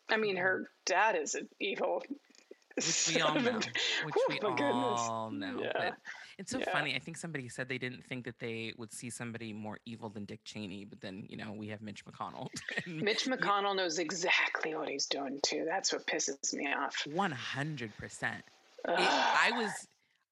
[0.09, 2.03] I mean, her dad is an evil.
[2.75, 3.59] Which we all know.
[3.59, 4.99] Which Whew, we my goodness.
[4.99, 5.59] all know.
[5.61, 5.71] Yeah.
[5.75, 5.93] But
[6.39, 6.71] it's so Yeah.
[6.71, 6.95] funny.
[6.95, 10.25] I think somebody said they didn't think that they would see somebody more evil than
[10.25, 12.47] Dick Cheney, but then, you know, we have Mitch McConnell.
[12.87, 15.65] Mitch McConnell knows exactly what he's doing too.
[15.67, 16.97] That's what pisses me off.
[17.07, 17.91] 100%.
[18.33, 18.43] It,
[18.85, 19.71] I was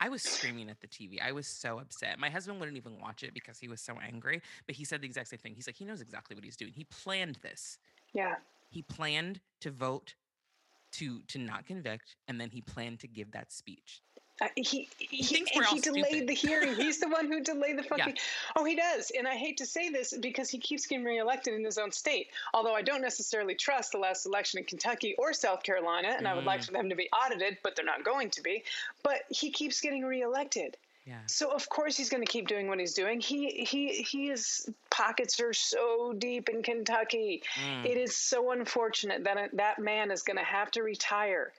[0.01, 1.21] I was screaming at the TV.
[1.21, 2.17] I was so upset.
[2.17, 5.05] My husband wouldn't even watch it because he was so angry, but he said the
[5.05, 5.53] exact same thing.
[5.53, 6.73] He's like, he knows exactly what he's doing.
[6.75, 7.77] He planned this.
[8.11, 8.35] yeah,
[8.71, 10.15] He planned to vote
[10.93, 14.01] to to not convict, and then he planned to give that speech.
[14.41, 16.27] Uh, he he, he delayed stupid.
[16.27, 16.73] the hearing.
[16.75, 18.17] He's the one who delayed the fucking.
[18.55, 19.11] Oh, he does.
[19.17, 22.27] And I hate to say this because he keeps getting reelected in his own state.
[22.53, 26.33] Although I don't necessarily trust the last election in Kentucky or South Carolina, and I
[26.33, 26.65] would like Mm.
[26.65, 28.63] for them to be audited, but they're not going to be.
[29.03, 30.75] But he keeps getting reelected.
[31.05, 31.17] Yeah.
[31.25, 33.19] So of course he's going to keep doing what he's doing.
[33.21, 37.41] He he he his pockets are so deep in Kentucky.
[37.55, 37.85] Mm.
[37.85, 41.51] It is so unfortunate that that man is going to have to retire.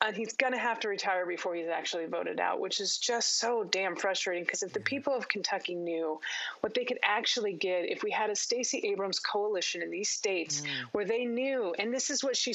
[0.00, 3.38] And he's going to have to retire before he's actually voted out, which is just
[3.38, 4.44] so damn frustrating.
[4.44, 6.20] Because if the people of Kentucky knew
[6.60, 10.60] what they could actually get if we had a Stacey Abrams coalition in these states
[10.60, 10.68] Mm.
[10.92, 12.54] where they knew, and this is what she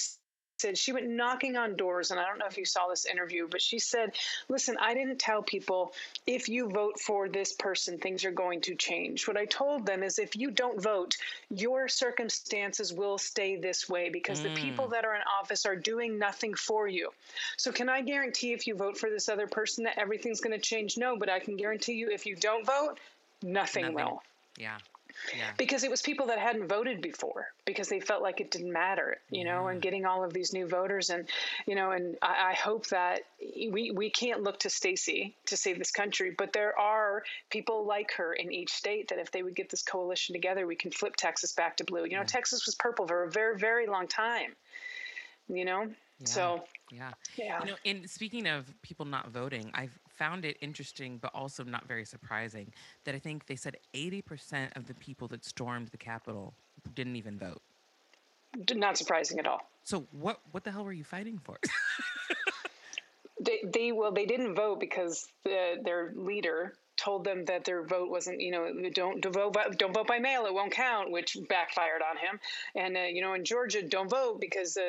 [0.64, 3.48] said she went knocking on doors, and I don't know if you saw this interview,
[3.50, 4.16] but she said,
[4.48, 5.94] "Listen, I didn't tell people
[6.26, 9.28] if you vote for this person, things are going to change.
[9.28, 11.18] What I told them is if you don't vote,
[11.50, 14.44] your circumstances will stay this way because mm.
[14.44, 14.92] the people mm.
[14.92, 17.12] that are in office are doing nothing for you.
[17.58, 20.66] So, can I guarantee if you vote for this other person that everything's going to
[20.66, 20.98] change?
[20.98, 23.00] No, but I can guarantee you if you don't vote,
[23.42, 23.96] nothing, nothing.
[23.96, 24.24] will.
[24.58, 24.78] Yeah.
[25.36, 25.52] Yeah.
[25.58, 29.18] Because it was people that hadn't voted before because they felt like it didn't matter,
[29.30, 29.82] you know, and mm.
[29.82, 31.30] getting all of these new voters and,
[31.66, 35.78] you know, and I, I hope that we, we can't look to Stacey to save
[35.78, 39.56] this country, but there are people like her in each state that if they would
[39.56, 42.04] get this coalition together, we can flip Texas back to blue.
[42.04, 42.26] You know, yeah.
[42.26, 44.54] Texas was purple for a very, very long time,
[45.48, 45.88] you know?
[46.20, 46.26] Yeah.
[46.26, 47.12] So, yeah.
[47.38, 47.60] Yeah.
[47.62, 51.86] You know, and speaking of people not voting, I've found it interesting, but also not
[51.86, 52.72] very surprising,
[53.04, 56.54] that I think they said 80% of the people that stormed the Capitol
[56.96, 57.62] didn't even vote.
[58.74, 59.68] Not surprising at all.
[59.84, 61.58] So what what the hell were you fighting for?
[63.42, 68.10] they, they well they didn't vote because the, their leader told them that their vote
[68.10, 71.38] wasn't, you know, don't, don't vote, by, don't vote by mail, it won't count, which
[71.50, 72.40] backfired on him.
[72.76, 74.82] And uh, you know, in Georgia, don't vote because uh,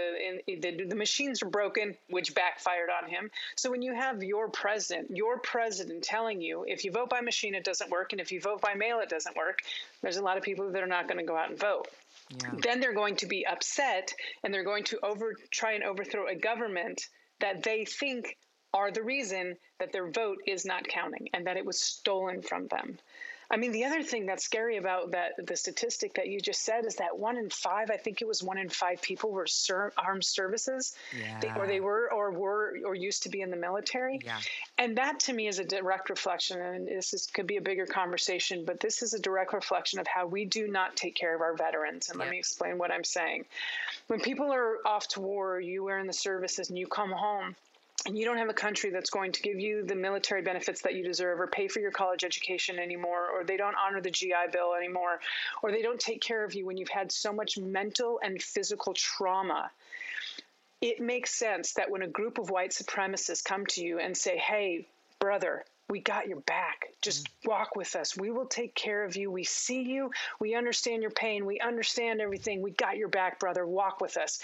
[0.47, 3.31] in, the, the machines are broken, which backfired on him.
[3.57, 7.55] So when you have your president, your president telling you if you vote by machine,
[7.55, 9.59] it doesn't work, and if you vote by mail, it doesn't work.
[10.03, 11.89] There's a lot of people that are not going to go out and vote.
[12.31, 12.51] Yeah.
[12.63, 16.35] Then they're going to be upset, and they're going to over try and overthrow a
[16.35, 17.09] government
[17.41, 18.37] that they think
[18.75, 22.67] are the reason that their vote is not counting and that it was stolen from
[22.67, 22.99] them.
[23.51, 26.87] I mean, the other thing that's scary about that the statistic that you just said
[26.87, 29.93] is that one in five, I think it was one in five people were ser-
[29.97, 31.39] armed services, yeah.
[31.41, 34.19] they, or they were or were or used to be in the military.
[34.25, 34.39] Yeah.
[34.79, 37.87] And that to me is a direct reflection, and this is, could be a bigger
[37.87, 41.43] conversation, but this is a direct reflection of how we do not take care of
[41.43, 42.09] our veterans.
[42.09, 43.45] And let me explain what I'm saying.
[44.07, 47.55] When people are off to war, you are in the services, and you come home
[48.07, 50.95] and you don't have a country that's going to give you the military benefits that
[50.95, 54.51] you deserve or pay for your college education anymore or they don't honor the GI
[54.53, 55.21] bill anymore
[55.63, 58.93] or they don't take care of you when you've had so much mental and physical
[58.95, 59.71] trauma
[60.81, 64.37] it makes sense that when a group of white supremacists come to you and say
[64.37, 64.87] hey
[65.19, 66.87] brother we got your back.
[67.03, 67.49] Just mm.
[67.49, 68.17] walk with us.
[68.17, 69.31] We will take care of you.
[69.31, 70.11] We see you.
[70.41, 71.45] We understand your pain.
[71.45, 72.63] We understand everything.
[72.63, 73.67] We got your back, brother.
[73.67, 74.41] Walk with us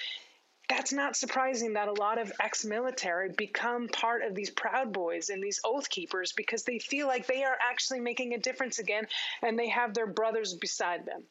[0.70, 5.28] that's not surprising that a lot of ex military become part of these Proud Boys
[5.28, 9.06] and these Oath Keepers because they feel like they are actually making a difference again
[9.42, 11.24] and they have their brothers beside them.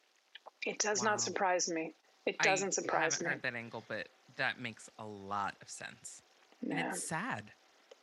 [0.66, 1.12] It does wow.
[1.12, 1.94] not surprise me.
[2.26, 3.26] It doesn't I surprise me.
[3.26, 6.20] I haven't heard that angle, but that makes a lot of sense.
[6.60, 6.76] Yeah.
[6.76, 7.44] And it's sad.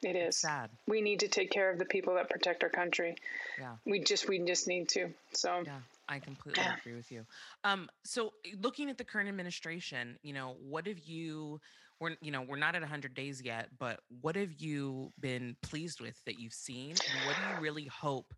[0.01, 0.69] It is it's sad.
[0.87, 3.15] We need to take care of the people that protect our country.
[3.59, 3.73] Yeah.
[3.85, 5.09] We just we just need to.
[5.33, 5.77] So yeah.
[6.09, 7.25] I completely agree with you.
[7.63, 11.59] Um, so eh, looking at the current administration, you know, what have you
[11.99, 15.99] we're you know, we're not at 100 days yet, but what have you been pleased
[15.99, 18.33] with that you've seen and what do you really hope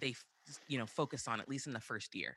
[0.00, 0.14] they
[0.68, 2.36] you know, focus on at least in the first year?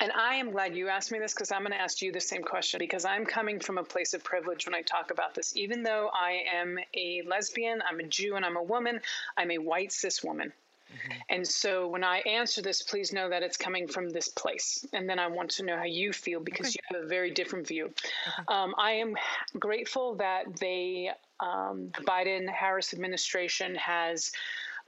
[0.00, 2.20] And I am glad you asked me this because I'm going to ask you the
[2.20, 5.56] same question because I'm coming from a place of privilege when I talk about this.
[5.56, 9.00] Even though I am a lesbian, I'm a Jew, and I'm a woman,
[9.36, 10.52] I'm a white cis woman.
[10.92, 11.18] Mm-hmm.
[11.28, 14.84] And so when I answer this, please know that it's coming from this place.
[14.92, 16.76] And then I want to know how you feel because okay.
[16.76, 17.86] you have a very different view.
[17.86, 18.42] Okay.
[18.48, 19.14] Um, I am
[19.58, 24.32] grateful that they, um, the Biden Harris administration has.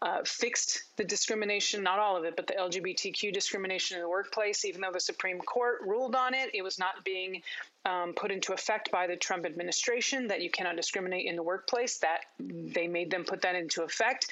[0.02, 4.64] Uh, fixed the discrimination, not all of it, but the LGBTQ discrimination in the workplace.
[4.64, 7.42] Even though the Supreme Court ruled on it, it was not being
[7.84, 11.98] um, put into effect by the Trump administration that you cannot discriminate in the workplace.
[11.98, 14.28] That they made them put that into effect.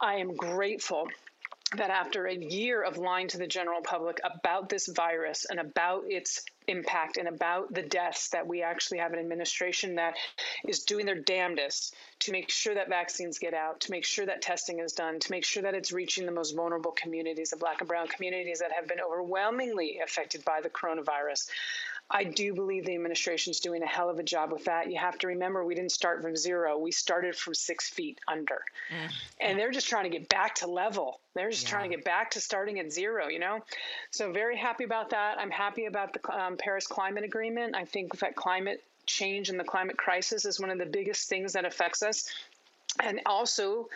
[0.00, 1.08] I am grateful
[1.76, 6.04] that after a year of lying to the general public about this virus and about
[6.08, 10.14] its impact and about the deaths that we actually have an administration that
[10.66, 14.42] is doing their damnedest to make sure that vaccines get out, to make sure that
[14.42, 17.80] testing is done, to make sure that it's reaching the most vulnerable communities, the black
[17.80, 21.48] and brown communities that have been overwhelmingly affected by the coronavirus.
[22.10, 24.90] I do believe the administration is doing a hell of a job with that.
[24.90, 26.76] You have to remember, we didn't start from zero.
[26.76, 28.62] We started from six feet under.
[28.90, 29.12] Mm.
[29.40, 31.20] And they're just trying to get back to level.
[31.34, 31.70] They're just yeah.
[31.70, 33.60] trying to get back to starting at zero, you know?
[34.10, 35.38] So, very happy about that.
[35.38, 37.76] I'm happy about the um, Paris Climate Agreement.
[37.76, 41.52] I think that climate change and the climate crisis is one of the biggest things
[41.52, 42.28] that affects us.
[42.98, 43.88] And also,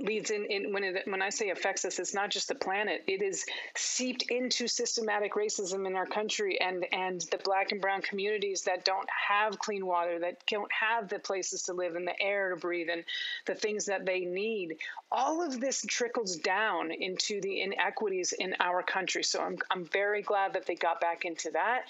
[0.00, 3.04] leads in, in when it, when I say affects us, it's not just the planet.
[3.06, 3.44] It is
[3.76, 8.84] seeped into systematic racism in our country and and the black and brown communities that
[8.84, 12.56] don't have clean water, that don't have the places to live and the air to
[12.56, 13.04] breathe and
[13.46, 14.76] the things that they need.
[15.10, 19.22] All of this trickles down into the inequities in our country.
[19.22, 21.84] So I'm I'm very glad that they got back into that.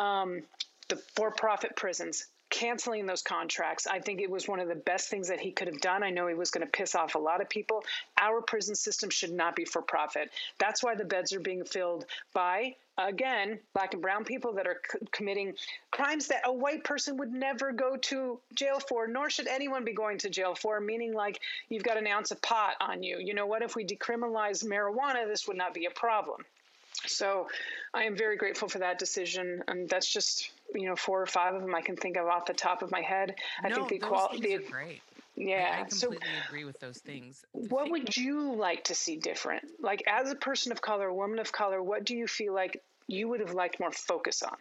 [0.00, 0.42] Um,
[0.88, 3.86] the for-profit prisons canceling those contracts.
[3.86, 6.02] I think it was one of the best things that he could have done.
[6.02, 7.84] I know he was going to piss off a lot of people.
[8.18, 10.30] Our prison system should not be for profit.
[10.58, 14.80] That's why the beds are being filled by again, black and brown people that are
[14.90, 15.54] c- committing
[15.90, 19.92] crimes that a white person would never go to jail for, nor should anyone be
[19.92, 23.18] going to jail for, meaning like you've got an ounce of pot on you.
[23.18, 23.62] You know what?
[23.62, 26.44] If we decriminalize marijuana, this would not be a problem.
[27.06, 27.46] So
[27.94, 29.62] I am very grateful for that decision.
[29.68, 32.46] And that's just, you know, four or five of them I can think of off
[32.46, 33.34] the top of my head.
[33.62, 34.58] I think the quality.
[34.70, 35.00] great.
[35.36, 37.44] Yeah, I, I completely so, agree with those things.
[37.54, 39.62] The what thing- would you like to see different?
[39.80, 43.28] Like, as a person of color, woman of color, what do you feel like you
[43.28, 44.56] would have liked more focus on?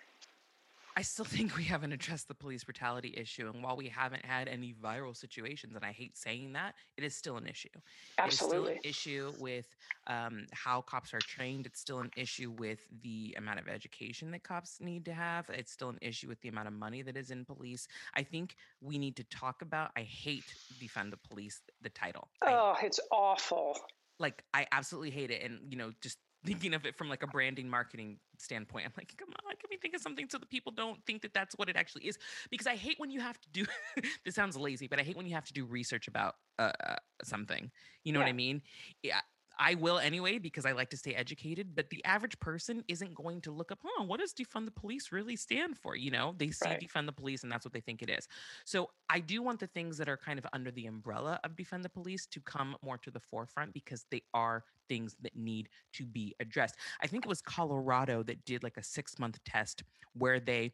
[0.97, 3.51] I still think we haven't addressed the police brutality issue.
[3.53, 7.15] And while we haven't had any viral situations, and I hate saying that, it is
[7.15, 7.69] still an issue.
[8.17, 8.71] Absolutely.
[8.83, 9.67] It is still an issue with
[10.07, 11.67] um, how cops are trained.
[11.67, 15.47] It's still an issue with the amount of education that cops need to have.
[15.51, 17.87] It's still an issue with the amount of money that is in police.
[18.15, 20.45] I think we need to talk about, I hate
[20.81, 22.27] defund the police, the title.
[22.43, 23.77] Oh, it's awful.
[24.17, 25.43] Like, I absolutely hate it.
[25.43, 26.17] And, you know, just
[26.47, 28.85] thinking of it from like a branding marketing standpoint.
[28.85, 31.33] I'm like, come on, can we think of something so that people don't think that
[31.33, 32.17] that's what it actually is?
[32.49, 33.65] Because I hate when you have to do.
[34.25, 36.95] this sounds lazy, but I hate when you have to do research about uh, uh
[37.23, 37.69] something.
[38.03, 38.25] You know yeah.
[38.25, 38.61] what I mean?
[39.03, 39.21] Yeah,
[39.59, 43.41] I will anyway because I like to stay educated, but the average person isn't going
[43.41, 45.95] to look up, oh, what does defund the police really stand for?
[45.95, 46.79] You know, they see right.
[46.79, 48.27] defund the police and that's what they think it is.
[48.65, 51.83] So I do want the things that are kind of under the umbrella of defund
[51.83, 56.05] the police to come more to the forefront because they are things that need to
[56.05, 56.75] be addressed.
[57.01, 59.83] I think it was Colorado that did like a six month test
[60.13, 60.73] where they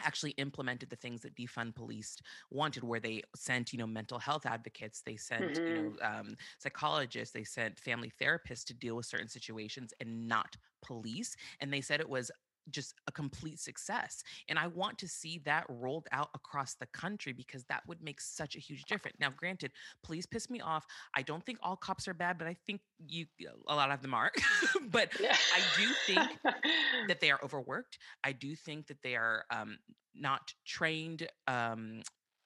[0.00, 2.16] actually implemented the things that defund police
[2.50, 5.66] wanted where they sent you know mental health advocates they sent mm-hmm.
[5.66, 10.56] you know um, psychologists they sent family therapists to deal with certain situations and not
[10.82, 12.30] police and they said it was
[12.70, 14.22] just a complete success.
[14.48, 18.20] And I want to see that rolled out across the country because that would make
[18.20, 19.16] such a huge difference.
[19.20, 20.86] Now, granted, please piss me off.
[21.14, 23.26] I don't think all cops are bad, but I think you
[23.68, 24.30] a lot of them are.
[24.90, 26.28] but I do think
[27.08, 27.98] that they are overworked.
[28.24, 29.78] I do think that they are um,
[30.14, 32.02] not trained um,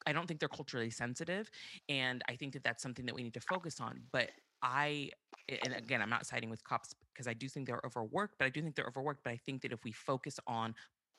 [0.07, 1.51] I don't think they're culturally sensitive.
[1.89, 4.01] And I think that that's something that we need to focus on.
[4.13, 4.31] But
[4.63, 5.11] I,
[5.49, 8.51] and again, I'm not siding with cops because I do think they're overworked, but I
[8.51, 9.23] do think they're overworked.
[9.23, 10.75] But I think that if we focus on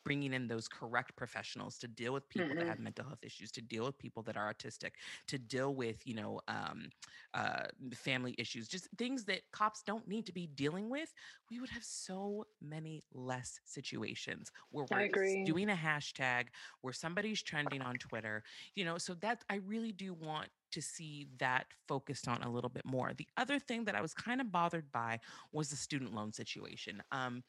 [0.07, 2.59] bringing in those correct professionals to deal with people mm-hmm.
[2.59, 4.91] that have mental health issues, to deal with people that are autistic,
[5.27, 6.89] to deal with you know um,
[7.33, 11.13] uh, family issues, just things that cops don't need to be dealing with,
[11.51, 16.45] we would have so many less situations where we're doing a hashtag,
[16.81, 18.43] where somebody's trending on Twitter,
[18.75, 18.97] you know.
[18.97, 23.11] So that I really do want to see that focused on a little bit more.
[23.13, 25.19] The other thing that I was kind of bothered by
[25.51, 27.03] was the student loan situation.
[27.11, 27.43] Um,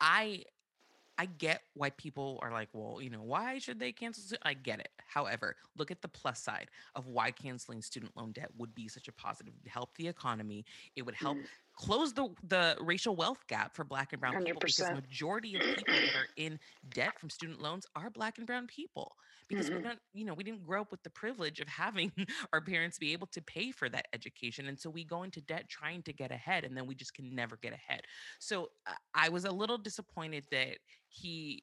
[0.00, 0.44] I
[1.16, 4.36] I get why people are like, well, you know, why should they cancel?
[4.42, 4.88] I get it.
[5.06, 9.08] However, look at the plus side of why canceling student loan debt would be such
[9.08, 9.54] a positive.
[9.54, 10.64] It would help the economy.
[10.96, 11.44] It would help mm.
[11.76, 14.44] Close the the racial wealth gap for Black and Brown 100%.
[14.44, 16.58] people because majority of people that are in
[16.90, 19.16] debt from student loans are Black and Brown people
[19.48, 19.76] because mm-hmm.
[19.76, 22.12] we're not, you know, we didn't grow up with the privilege of having
[22.52, 25.68] our parents be able to pay for that education, and so we go into debt
[25.68, 28.00] trying to get ahead, and then we just can never get ahead.
[28.38, 31.62] So uh, I was a little disappointed that he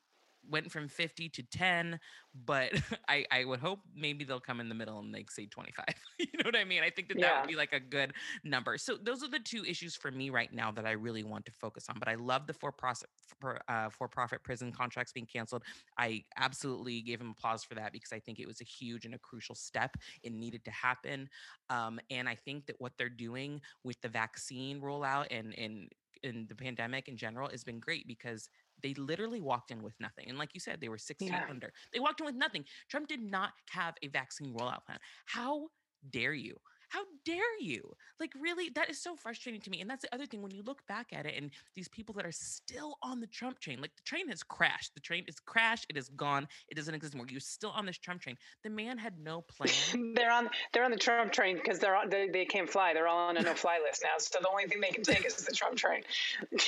[0.50, 2.00] went from 50 to 10
[2.46, 2.72] but
[3.08, 5.86] i i would hope maybe they'll come in the middle and like say 25
[6.20, 6.84] you know what i mean?
[6.84, 7.28] I think that yeah.
[7.28, 8.14] that would be like a good
[8.44, 8.78] number.
[8.78, 11.52] So those are the two issues for me right now that i really want to
[11.52, 15.26] focus on but i love the for profit for, uh, for profit prison contracts being
[15.26, 15.64] canceled.
[15.98, 19.16] I absolutely gave him applause for that because i think it was a huge and
[19.16, 19.96] a crucial step.
[20.24, 21.30] It needed to happen
[21.70, 25.90] um, and i think that what they're doing with the vaccine rollout and and
[26.24, 28.50] in the pandemic in general has been great because
[28.82, 30.30] they literally walked in with nothing.
[30.30, 31.42] And like you said, they were six yeah.
[31.42, 31.74] feet under.
[31.94, 32.66] They walked in with nothing.
[32.90, 35.00] Trump did not have a vaccine rollout plan.
[35.26, 35.68] How
[36.12, 36.56] dare you?
[36.92, 37.94] How dare you?
[38.20, 39.80] Like, really, that is so frustrating to me.
[39.80, 42.26] And that's the other thing when you look back at it and these people that
[42.26, 44.94] are still on the Trump train, like the train has crashed.
[44.94, 45.86] The train is crashed.
[45.90, 46.50] It is gone.
[46.68, 47.28] It doesn't exist anymore.
[47.32, 48.36] You're still on this Trump train.
[48.66, 50.14] The man had no plan.
[50.16, 52.94] they're on they're on the Trump train because they're on, they, they can't fly.
[52.94, 54.18] They're all on a no fly list now.
[54.18, 56.04] So the only thing they can take is the Trump train.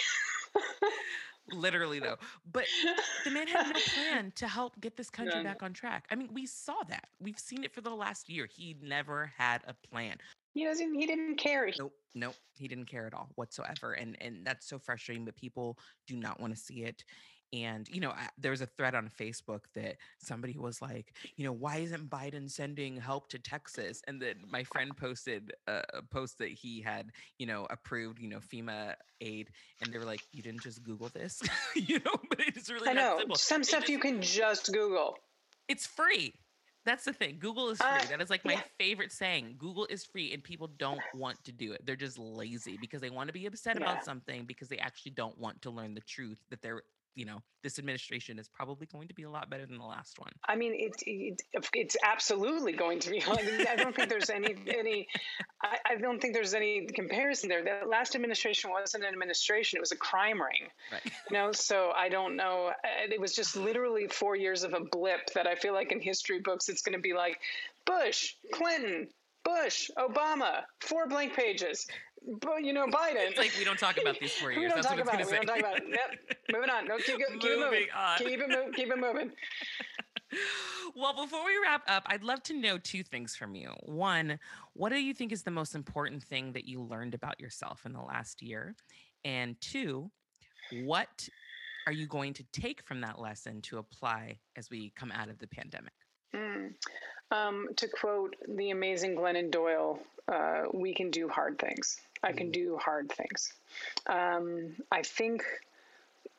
[1.51, 2.17] literally though.
[2.51, 2.65] But
[3.23, 6.05] the man had no plan to help get this country back on track.
[6.11, 7.07] I mean we saw that.
[7.19, 8.47] We've seen it for the last year.
[8.49, 10.17] He never had a plan.
[10.53, 11.69] He doesn't he didn't care.
[11.77, 12.35] Nope nope.
[12.55, 15.77] He didn't care at all whatsoever and and that's so frustrating but people
[16.07, 17.03] do not want to see it
[17.53, 21.51] and, you know, there was a thread on Facebook that somebody was like, you know,
[21.51, 24.01] why isn't Biden sending help to Texas?
[24.07, 28.39] And then my friend posted a post that he had, you know, approved, you know,
[28.39, 29.49] FEMA aid.
[29.81, 31.43] And they were like, you didn't just Google this,
[31.75, 33.19] you know, but it's really I know.
[33.35, 35.15] Some stuff just, you can just Google.
[35.67, 36.33] It's free.
[36.85, 37.37] That's the thing.
[37.39, 37.87] Google is free.
[37.87, 38.61] Uh, that is like my yeah.
[38.77, 39.55] favorite saying.
[39.57, 41.85] Google is free, and people don't want to do it.
[41.85, 43.83] They're just lazy because they want to be upset yeah.
[43.83, 46.81] about something because they actually don't want to learn the truth that they're
[47.15, 50.19] you know this administration is probably going to be a lot better than the last
[50.19, 50.31] one.
[50.47, 51.41] I mean it, it
[51.73, 55.07] it's absolutely going to be i don't think there's any any
[55.61, 57.63] I, I, don't think there's any comparison there.
[57.63, 60.69] The last administration wasn't an administration it was a crime ring.
[60.91, 61.01] Right.
[61.05, 62.71] you know so i don't know
[63.09, 66.39] it was just literally four years of a blip that i feel like in history
[66.39, 67.39] books it's going to be like
[67.85, 69.07] bush clinton
[69.43, 71.85] Bush, Obama, four blank pages
[72.41, 73.29] but you know, Biden.
[73.29, 74.73] It's like we don't talk about these four years.
[74.73, 75.39] That's what it's going to say.
[75.39, 75.83] We don't talk about it.
[75.89, 76.37] Yep.
[76.51, 76.87] Moving on.
[76.87, 77.87] No, keep, keep moving it moving.
[77.95, 78.17] On.
[78.17, 78.73] Keep it moving.
[78.73, 79.31] Keep it moving.
[80.95, 83.73] well, before we wrap up, I'd love to know two things from you.
[83.83, 84.39] One,
[84.73, 87.93] what do you think is the most important thing that you learned about yourself in
[87.93, 88.75] the last year?
[89.25, 90.11] And two,
[90.83, 91.27] what
[91.85, 95.39] are you going to take from that lesson to apply as we come out of
[95.39, 95.93] the pandemic?
[96.35, 96.73] Mm.
[97.31, 101.99] Um, to quote the amazing Glennon Doyle, uh, we can do hard things.
[102.21, 102.53] I can mm.
[102.53, 103.51] do hard things.
[104.07, 105.43] Um, I think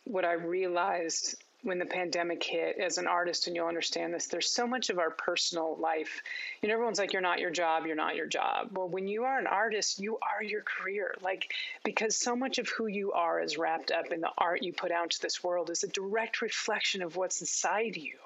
[0.05, 4.51] what I realized when the pandemic hit as an artist, and you'll understand this, there's
[4.51, 6.23] so much of our personal life.
[6.61, 8.69] You know, everyone's like, you're not your job, you're not your job.
[8.73, 11.15] Well, when you are an artist, you are your career.
[11.23, 14.75] Like, because so much of who you are is wrapped up in the art you
[14.75, 18.19] put out to this world is a direct reflection of what's inside you.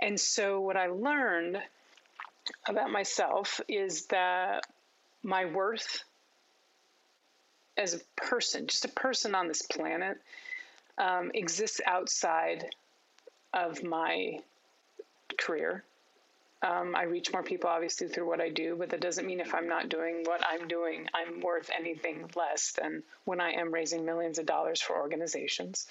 [0.00, 1.58] And so, what I learned
[2.66, 4.64] about myself is that
[5.22, 6.04] my worth
[7.76, 10.18] as a person, just a person on this planet,
[10.98, 12.66] um, exists outside
[13.54, 14.38] of my
[15.38, 15.84] career.
[16.60, 19.54] Um, I reach more people obviously through what I do, but that doesn't mean if
[19.54, 24.04] I'm not doing what I'm doing, I'm worth anything less than when I am raising
[24.04, 25.86] millions of dollars for organizations.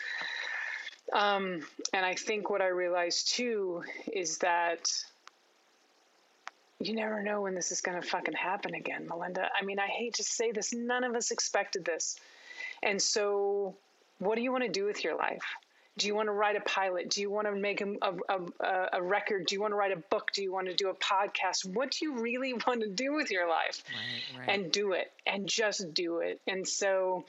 [1.13, 1.61] Um,
[1.93, 4.89] and I think what I realized too is that
[6.79, 9.49] you never know when this is going to fucking happen again, Melinda.
[9.59, 12.17] I mean, I hate to say this, none of us expected this.
[12.83, 13.75] And so,
[14.19, 15.43] what do you want to do with your life?
[15.97, 17.09] Do you want to write a pilot?
[17.09, 19.47] Do you want to make a, a, a, record?
[19.47, 20.31] Do you want to write a book?
[20.31, 21.65] Do you want to do a podcast?
[21.65, 23.83] What do you really want to do with your life?
[23.89, 24.55] Right, right.
[24.55, 26.39] And do it and just do it.
[26.47, 27.25] And so,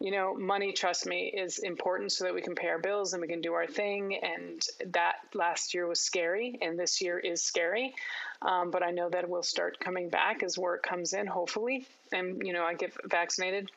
[0.00, 3.20] you know, money, trust me, is important so that we can pay our bills and
[3.20, 4.18] we can do our thing.
[4.22, 7.94] And that last year was scary, and this year is scary.
[8.40, 11.86] Um, but I know that it will start coming back as work comes in, hopefully.
[12.12, 13.70] And, you know, I get vaccinated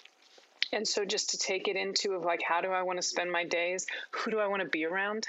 [0.71, 3.31] and so just to take it into of like how do i want to spend
[3.31, 5.27] my days who do i want to be around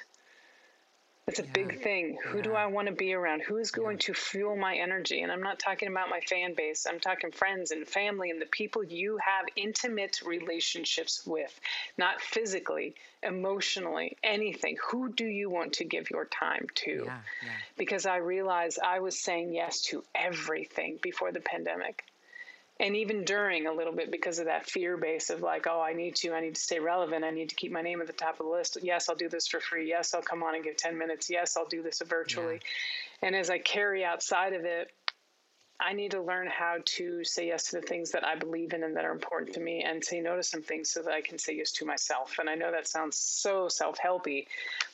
[1.27, 1.53] it's a yeah.
[1.55, 2.19] big thing.
[2.25, 2.45] Who yeah.
[2.45, 3.43] do I want to be around?
[3.43, 4.07] Who is going yeah.
[4.07, 5.23] to fuel my energy?
[5.23, 6.87] And I'm not talking about my fan base.
[6.89, 11.53] I'm talking friends and family and the people you have intimate relationships with,
[11.99, 14.77] not physically, emotionally, anything.
[14.91, 17.11] Who do you want to give your time to?
[17.77, 22.05] Because I realized I was saying yes to everything before the pandemic
[22.79, 25.93] and even during a little bit because of that fear base of like oh i
[25.93, 27.25] need to i need to stay relevant.
[27.25, 28.79] I need to keep my name at the top of the list.
[28.83, 29.89] Yes i'll do this for free.
[29.89, 31.31] Yes i'll come on and give 10 minutes.
[31.31, 32.61] Yes i'll do this virtually.
[33.23, 33.29] Yeah.
[33.29, 34.91] and as i carry outside of it
[35.79, 38.83] i need to learn how to say yes to the things that i believe in
[38.83, 41.21] and that are important to me and say no to some things so that i
[41.21, 42.39] can say yes to myself.
[42.39, 44.47] And i know that sounds so self-helpy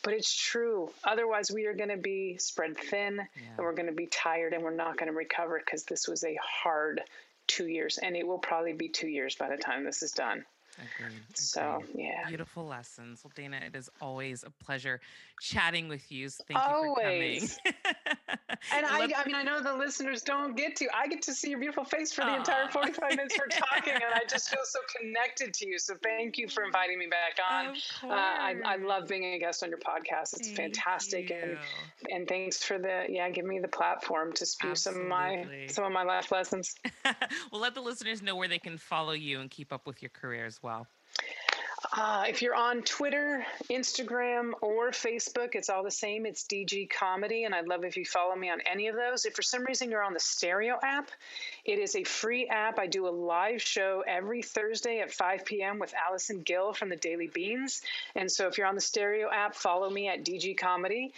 [0.02, 0.90] but it's true.
[1.04, 3.42] Otherwise we are going to be spread thin yeah.
[3.56, 6.24] and we're going to be tired and we're not going to recover because this was
[6.24, 7.00] a hard
[7.47, 10.45] two years, and it will probably be two years by the time this is done.
[10.78, 11.20] Agreed.
[11.34, 12.26] So, yeah.
[12.28, 13.22] Beautiful lessons.
[13.22, 15.00] Well, Dana, it is always a pleasure
[15.40, 16.28] chatting with you.
[16.28, 17.58] So thank always.
[17.64, 18.38] you for coming.
[18.74, 20.88] and I, I mean, I know the listeners don't get to.
[20.94, 22.38] I get to see your beautiful face for the Aww.
[22.38, 25.78] entire 45 minutes we're talking, and I just feel so connected to you.
[25.78, 27.76] So thank you for inviting me back on.
[28.02, 30.34] Uh, I, I, love being a guest on your podcast.
[30.34, 31.36] It's thank fantastic, you.
[31.36, 31.58] and
[32.10, 35.02] and thanks for the yeah, give me the platform to spew Absolutely.
[35.02, 36.74] some of my some of my life lessons.
[37.52, 40.10] well, let the listeners know where they can follow you and keep up with your
[40.10, 40.86] career as well.
[41.94, 46.24] Uh, if you're on Twitter, Instagram, or Facebook, it's all the same.
[46.24, 49.26] It's DG Comedy, and I'd love if you follow me on any of those.
[49.26, 51.10] If for some reason you're on the Stereo app,
[51.66, 52.78] it is a free app.
[52.78, 55.78] I do a live show every Thursday at 5 p.m.
[55.78, 57.82] with Allison Gill from the Daily Beans.
[58.14, 61.12] And so if you're on the Stereo app, follow me at DG Comedy.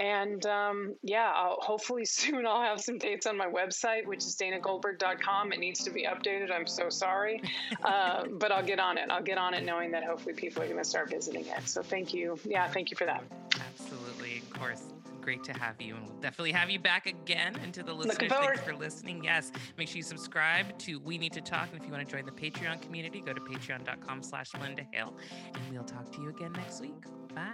[0.00, 4.36] And um, yeah, I'll, hopefully soon I'll have some dates on my website, which is
[4.36, 5.52] danagoldberg.com.
[5.52, 6.50] It needs to be updated.
[6.50, 7.42] I'm so sorry.
[7.84, 9.10] Uh, but I'll get on it.
[9.10, 11.68] I'll get on it knowing that hopefully people are going to start visiting it.
[11.68, 12.38] So thank you.
[12.44, 13.22] Yeah, thank you for that.
[13.54, 14.38] Absolutely.
[14.38, 14.82] Of course
[15.20, 18.30] great to have you and we'll definitely have you back again and to the listeners
[18.30, 21.86] thanks for listening yes make sure you subscribe to we need to talk and if
[21.86, 25.14] you want to join the patreon community go to patreon.com slash linda hale
[25.54, 27.52] and we'll talk to you again next week bye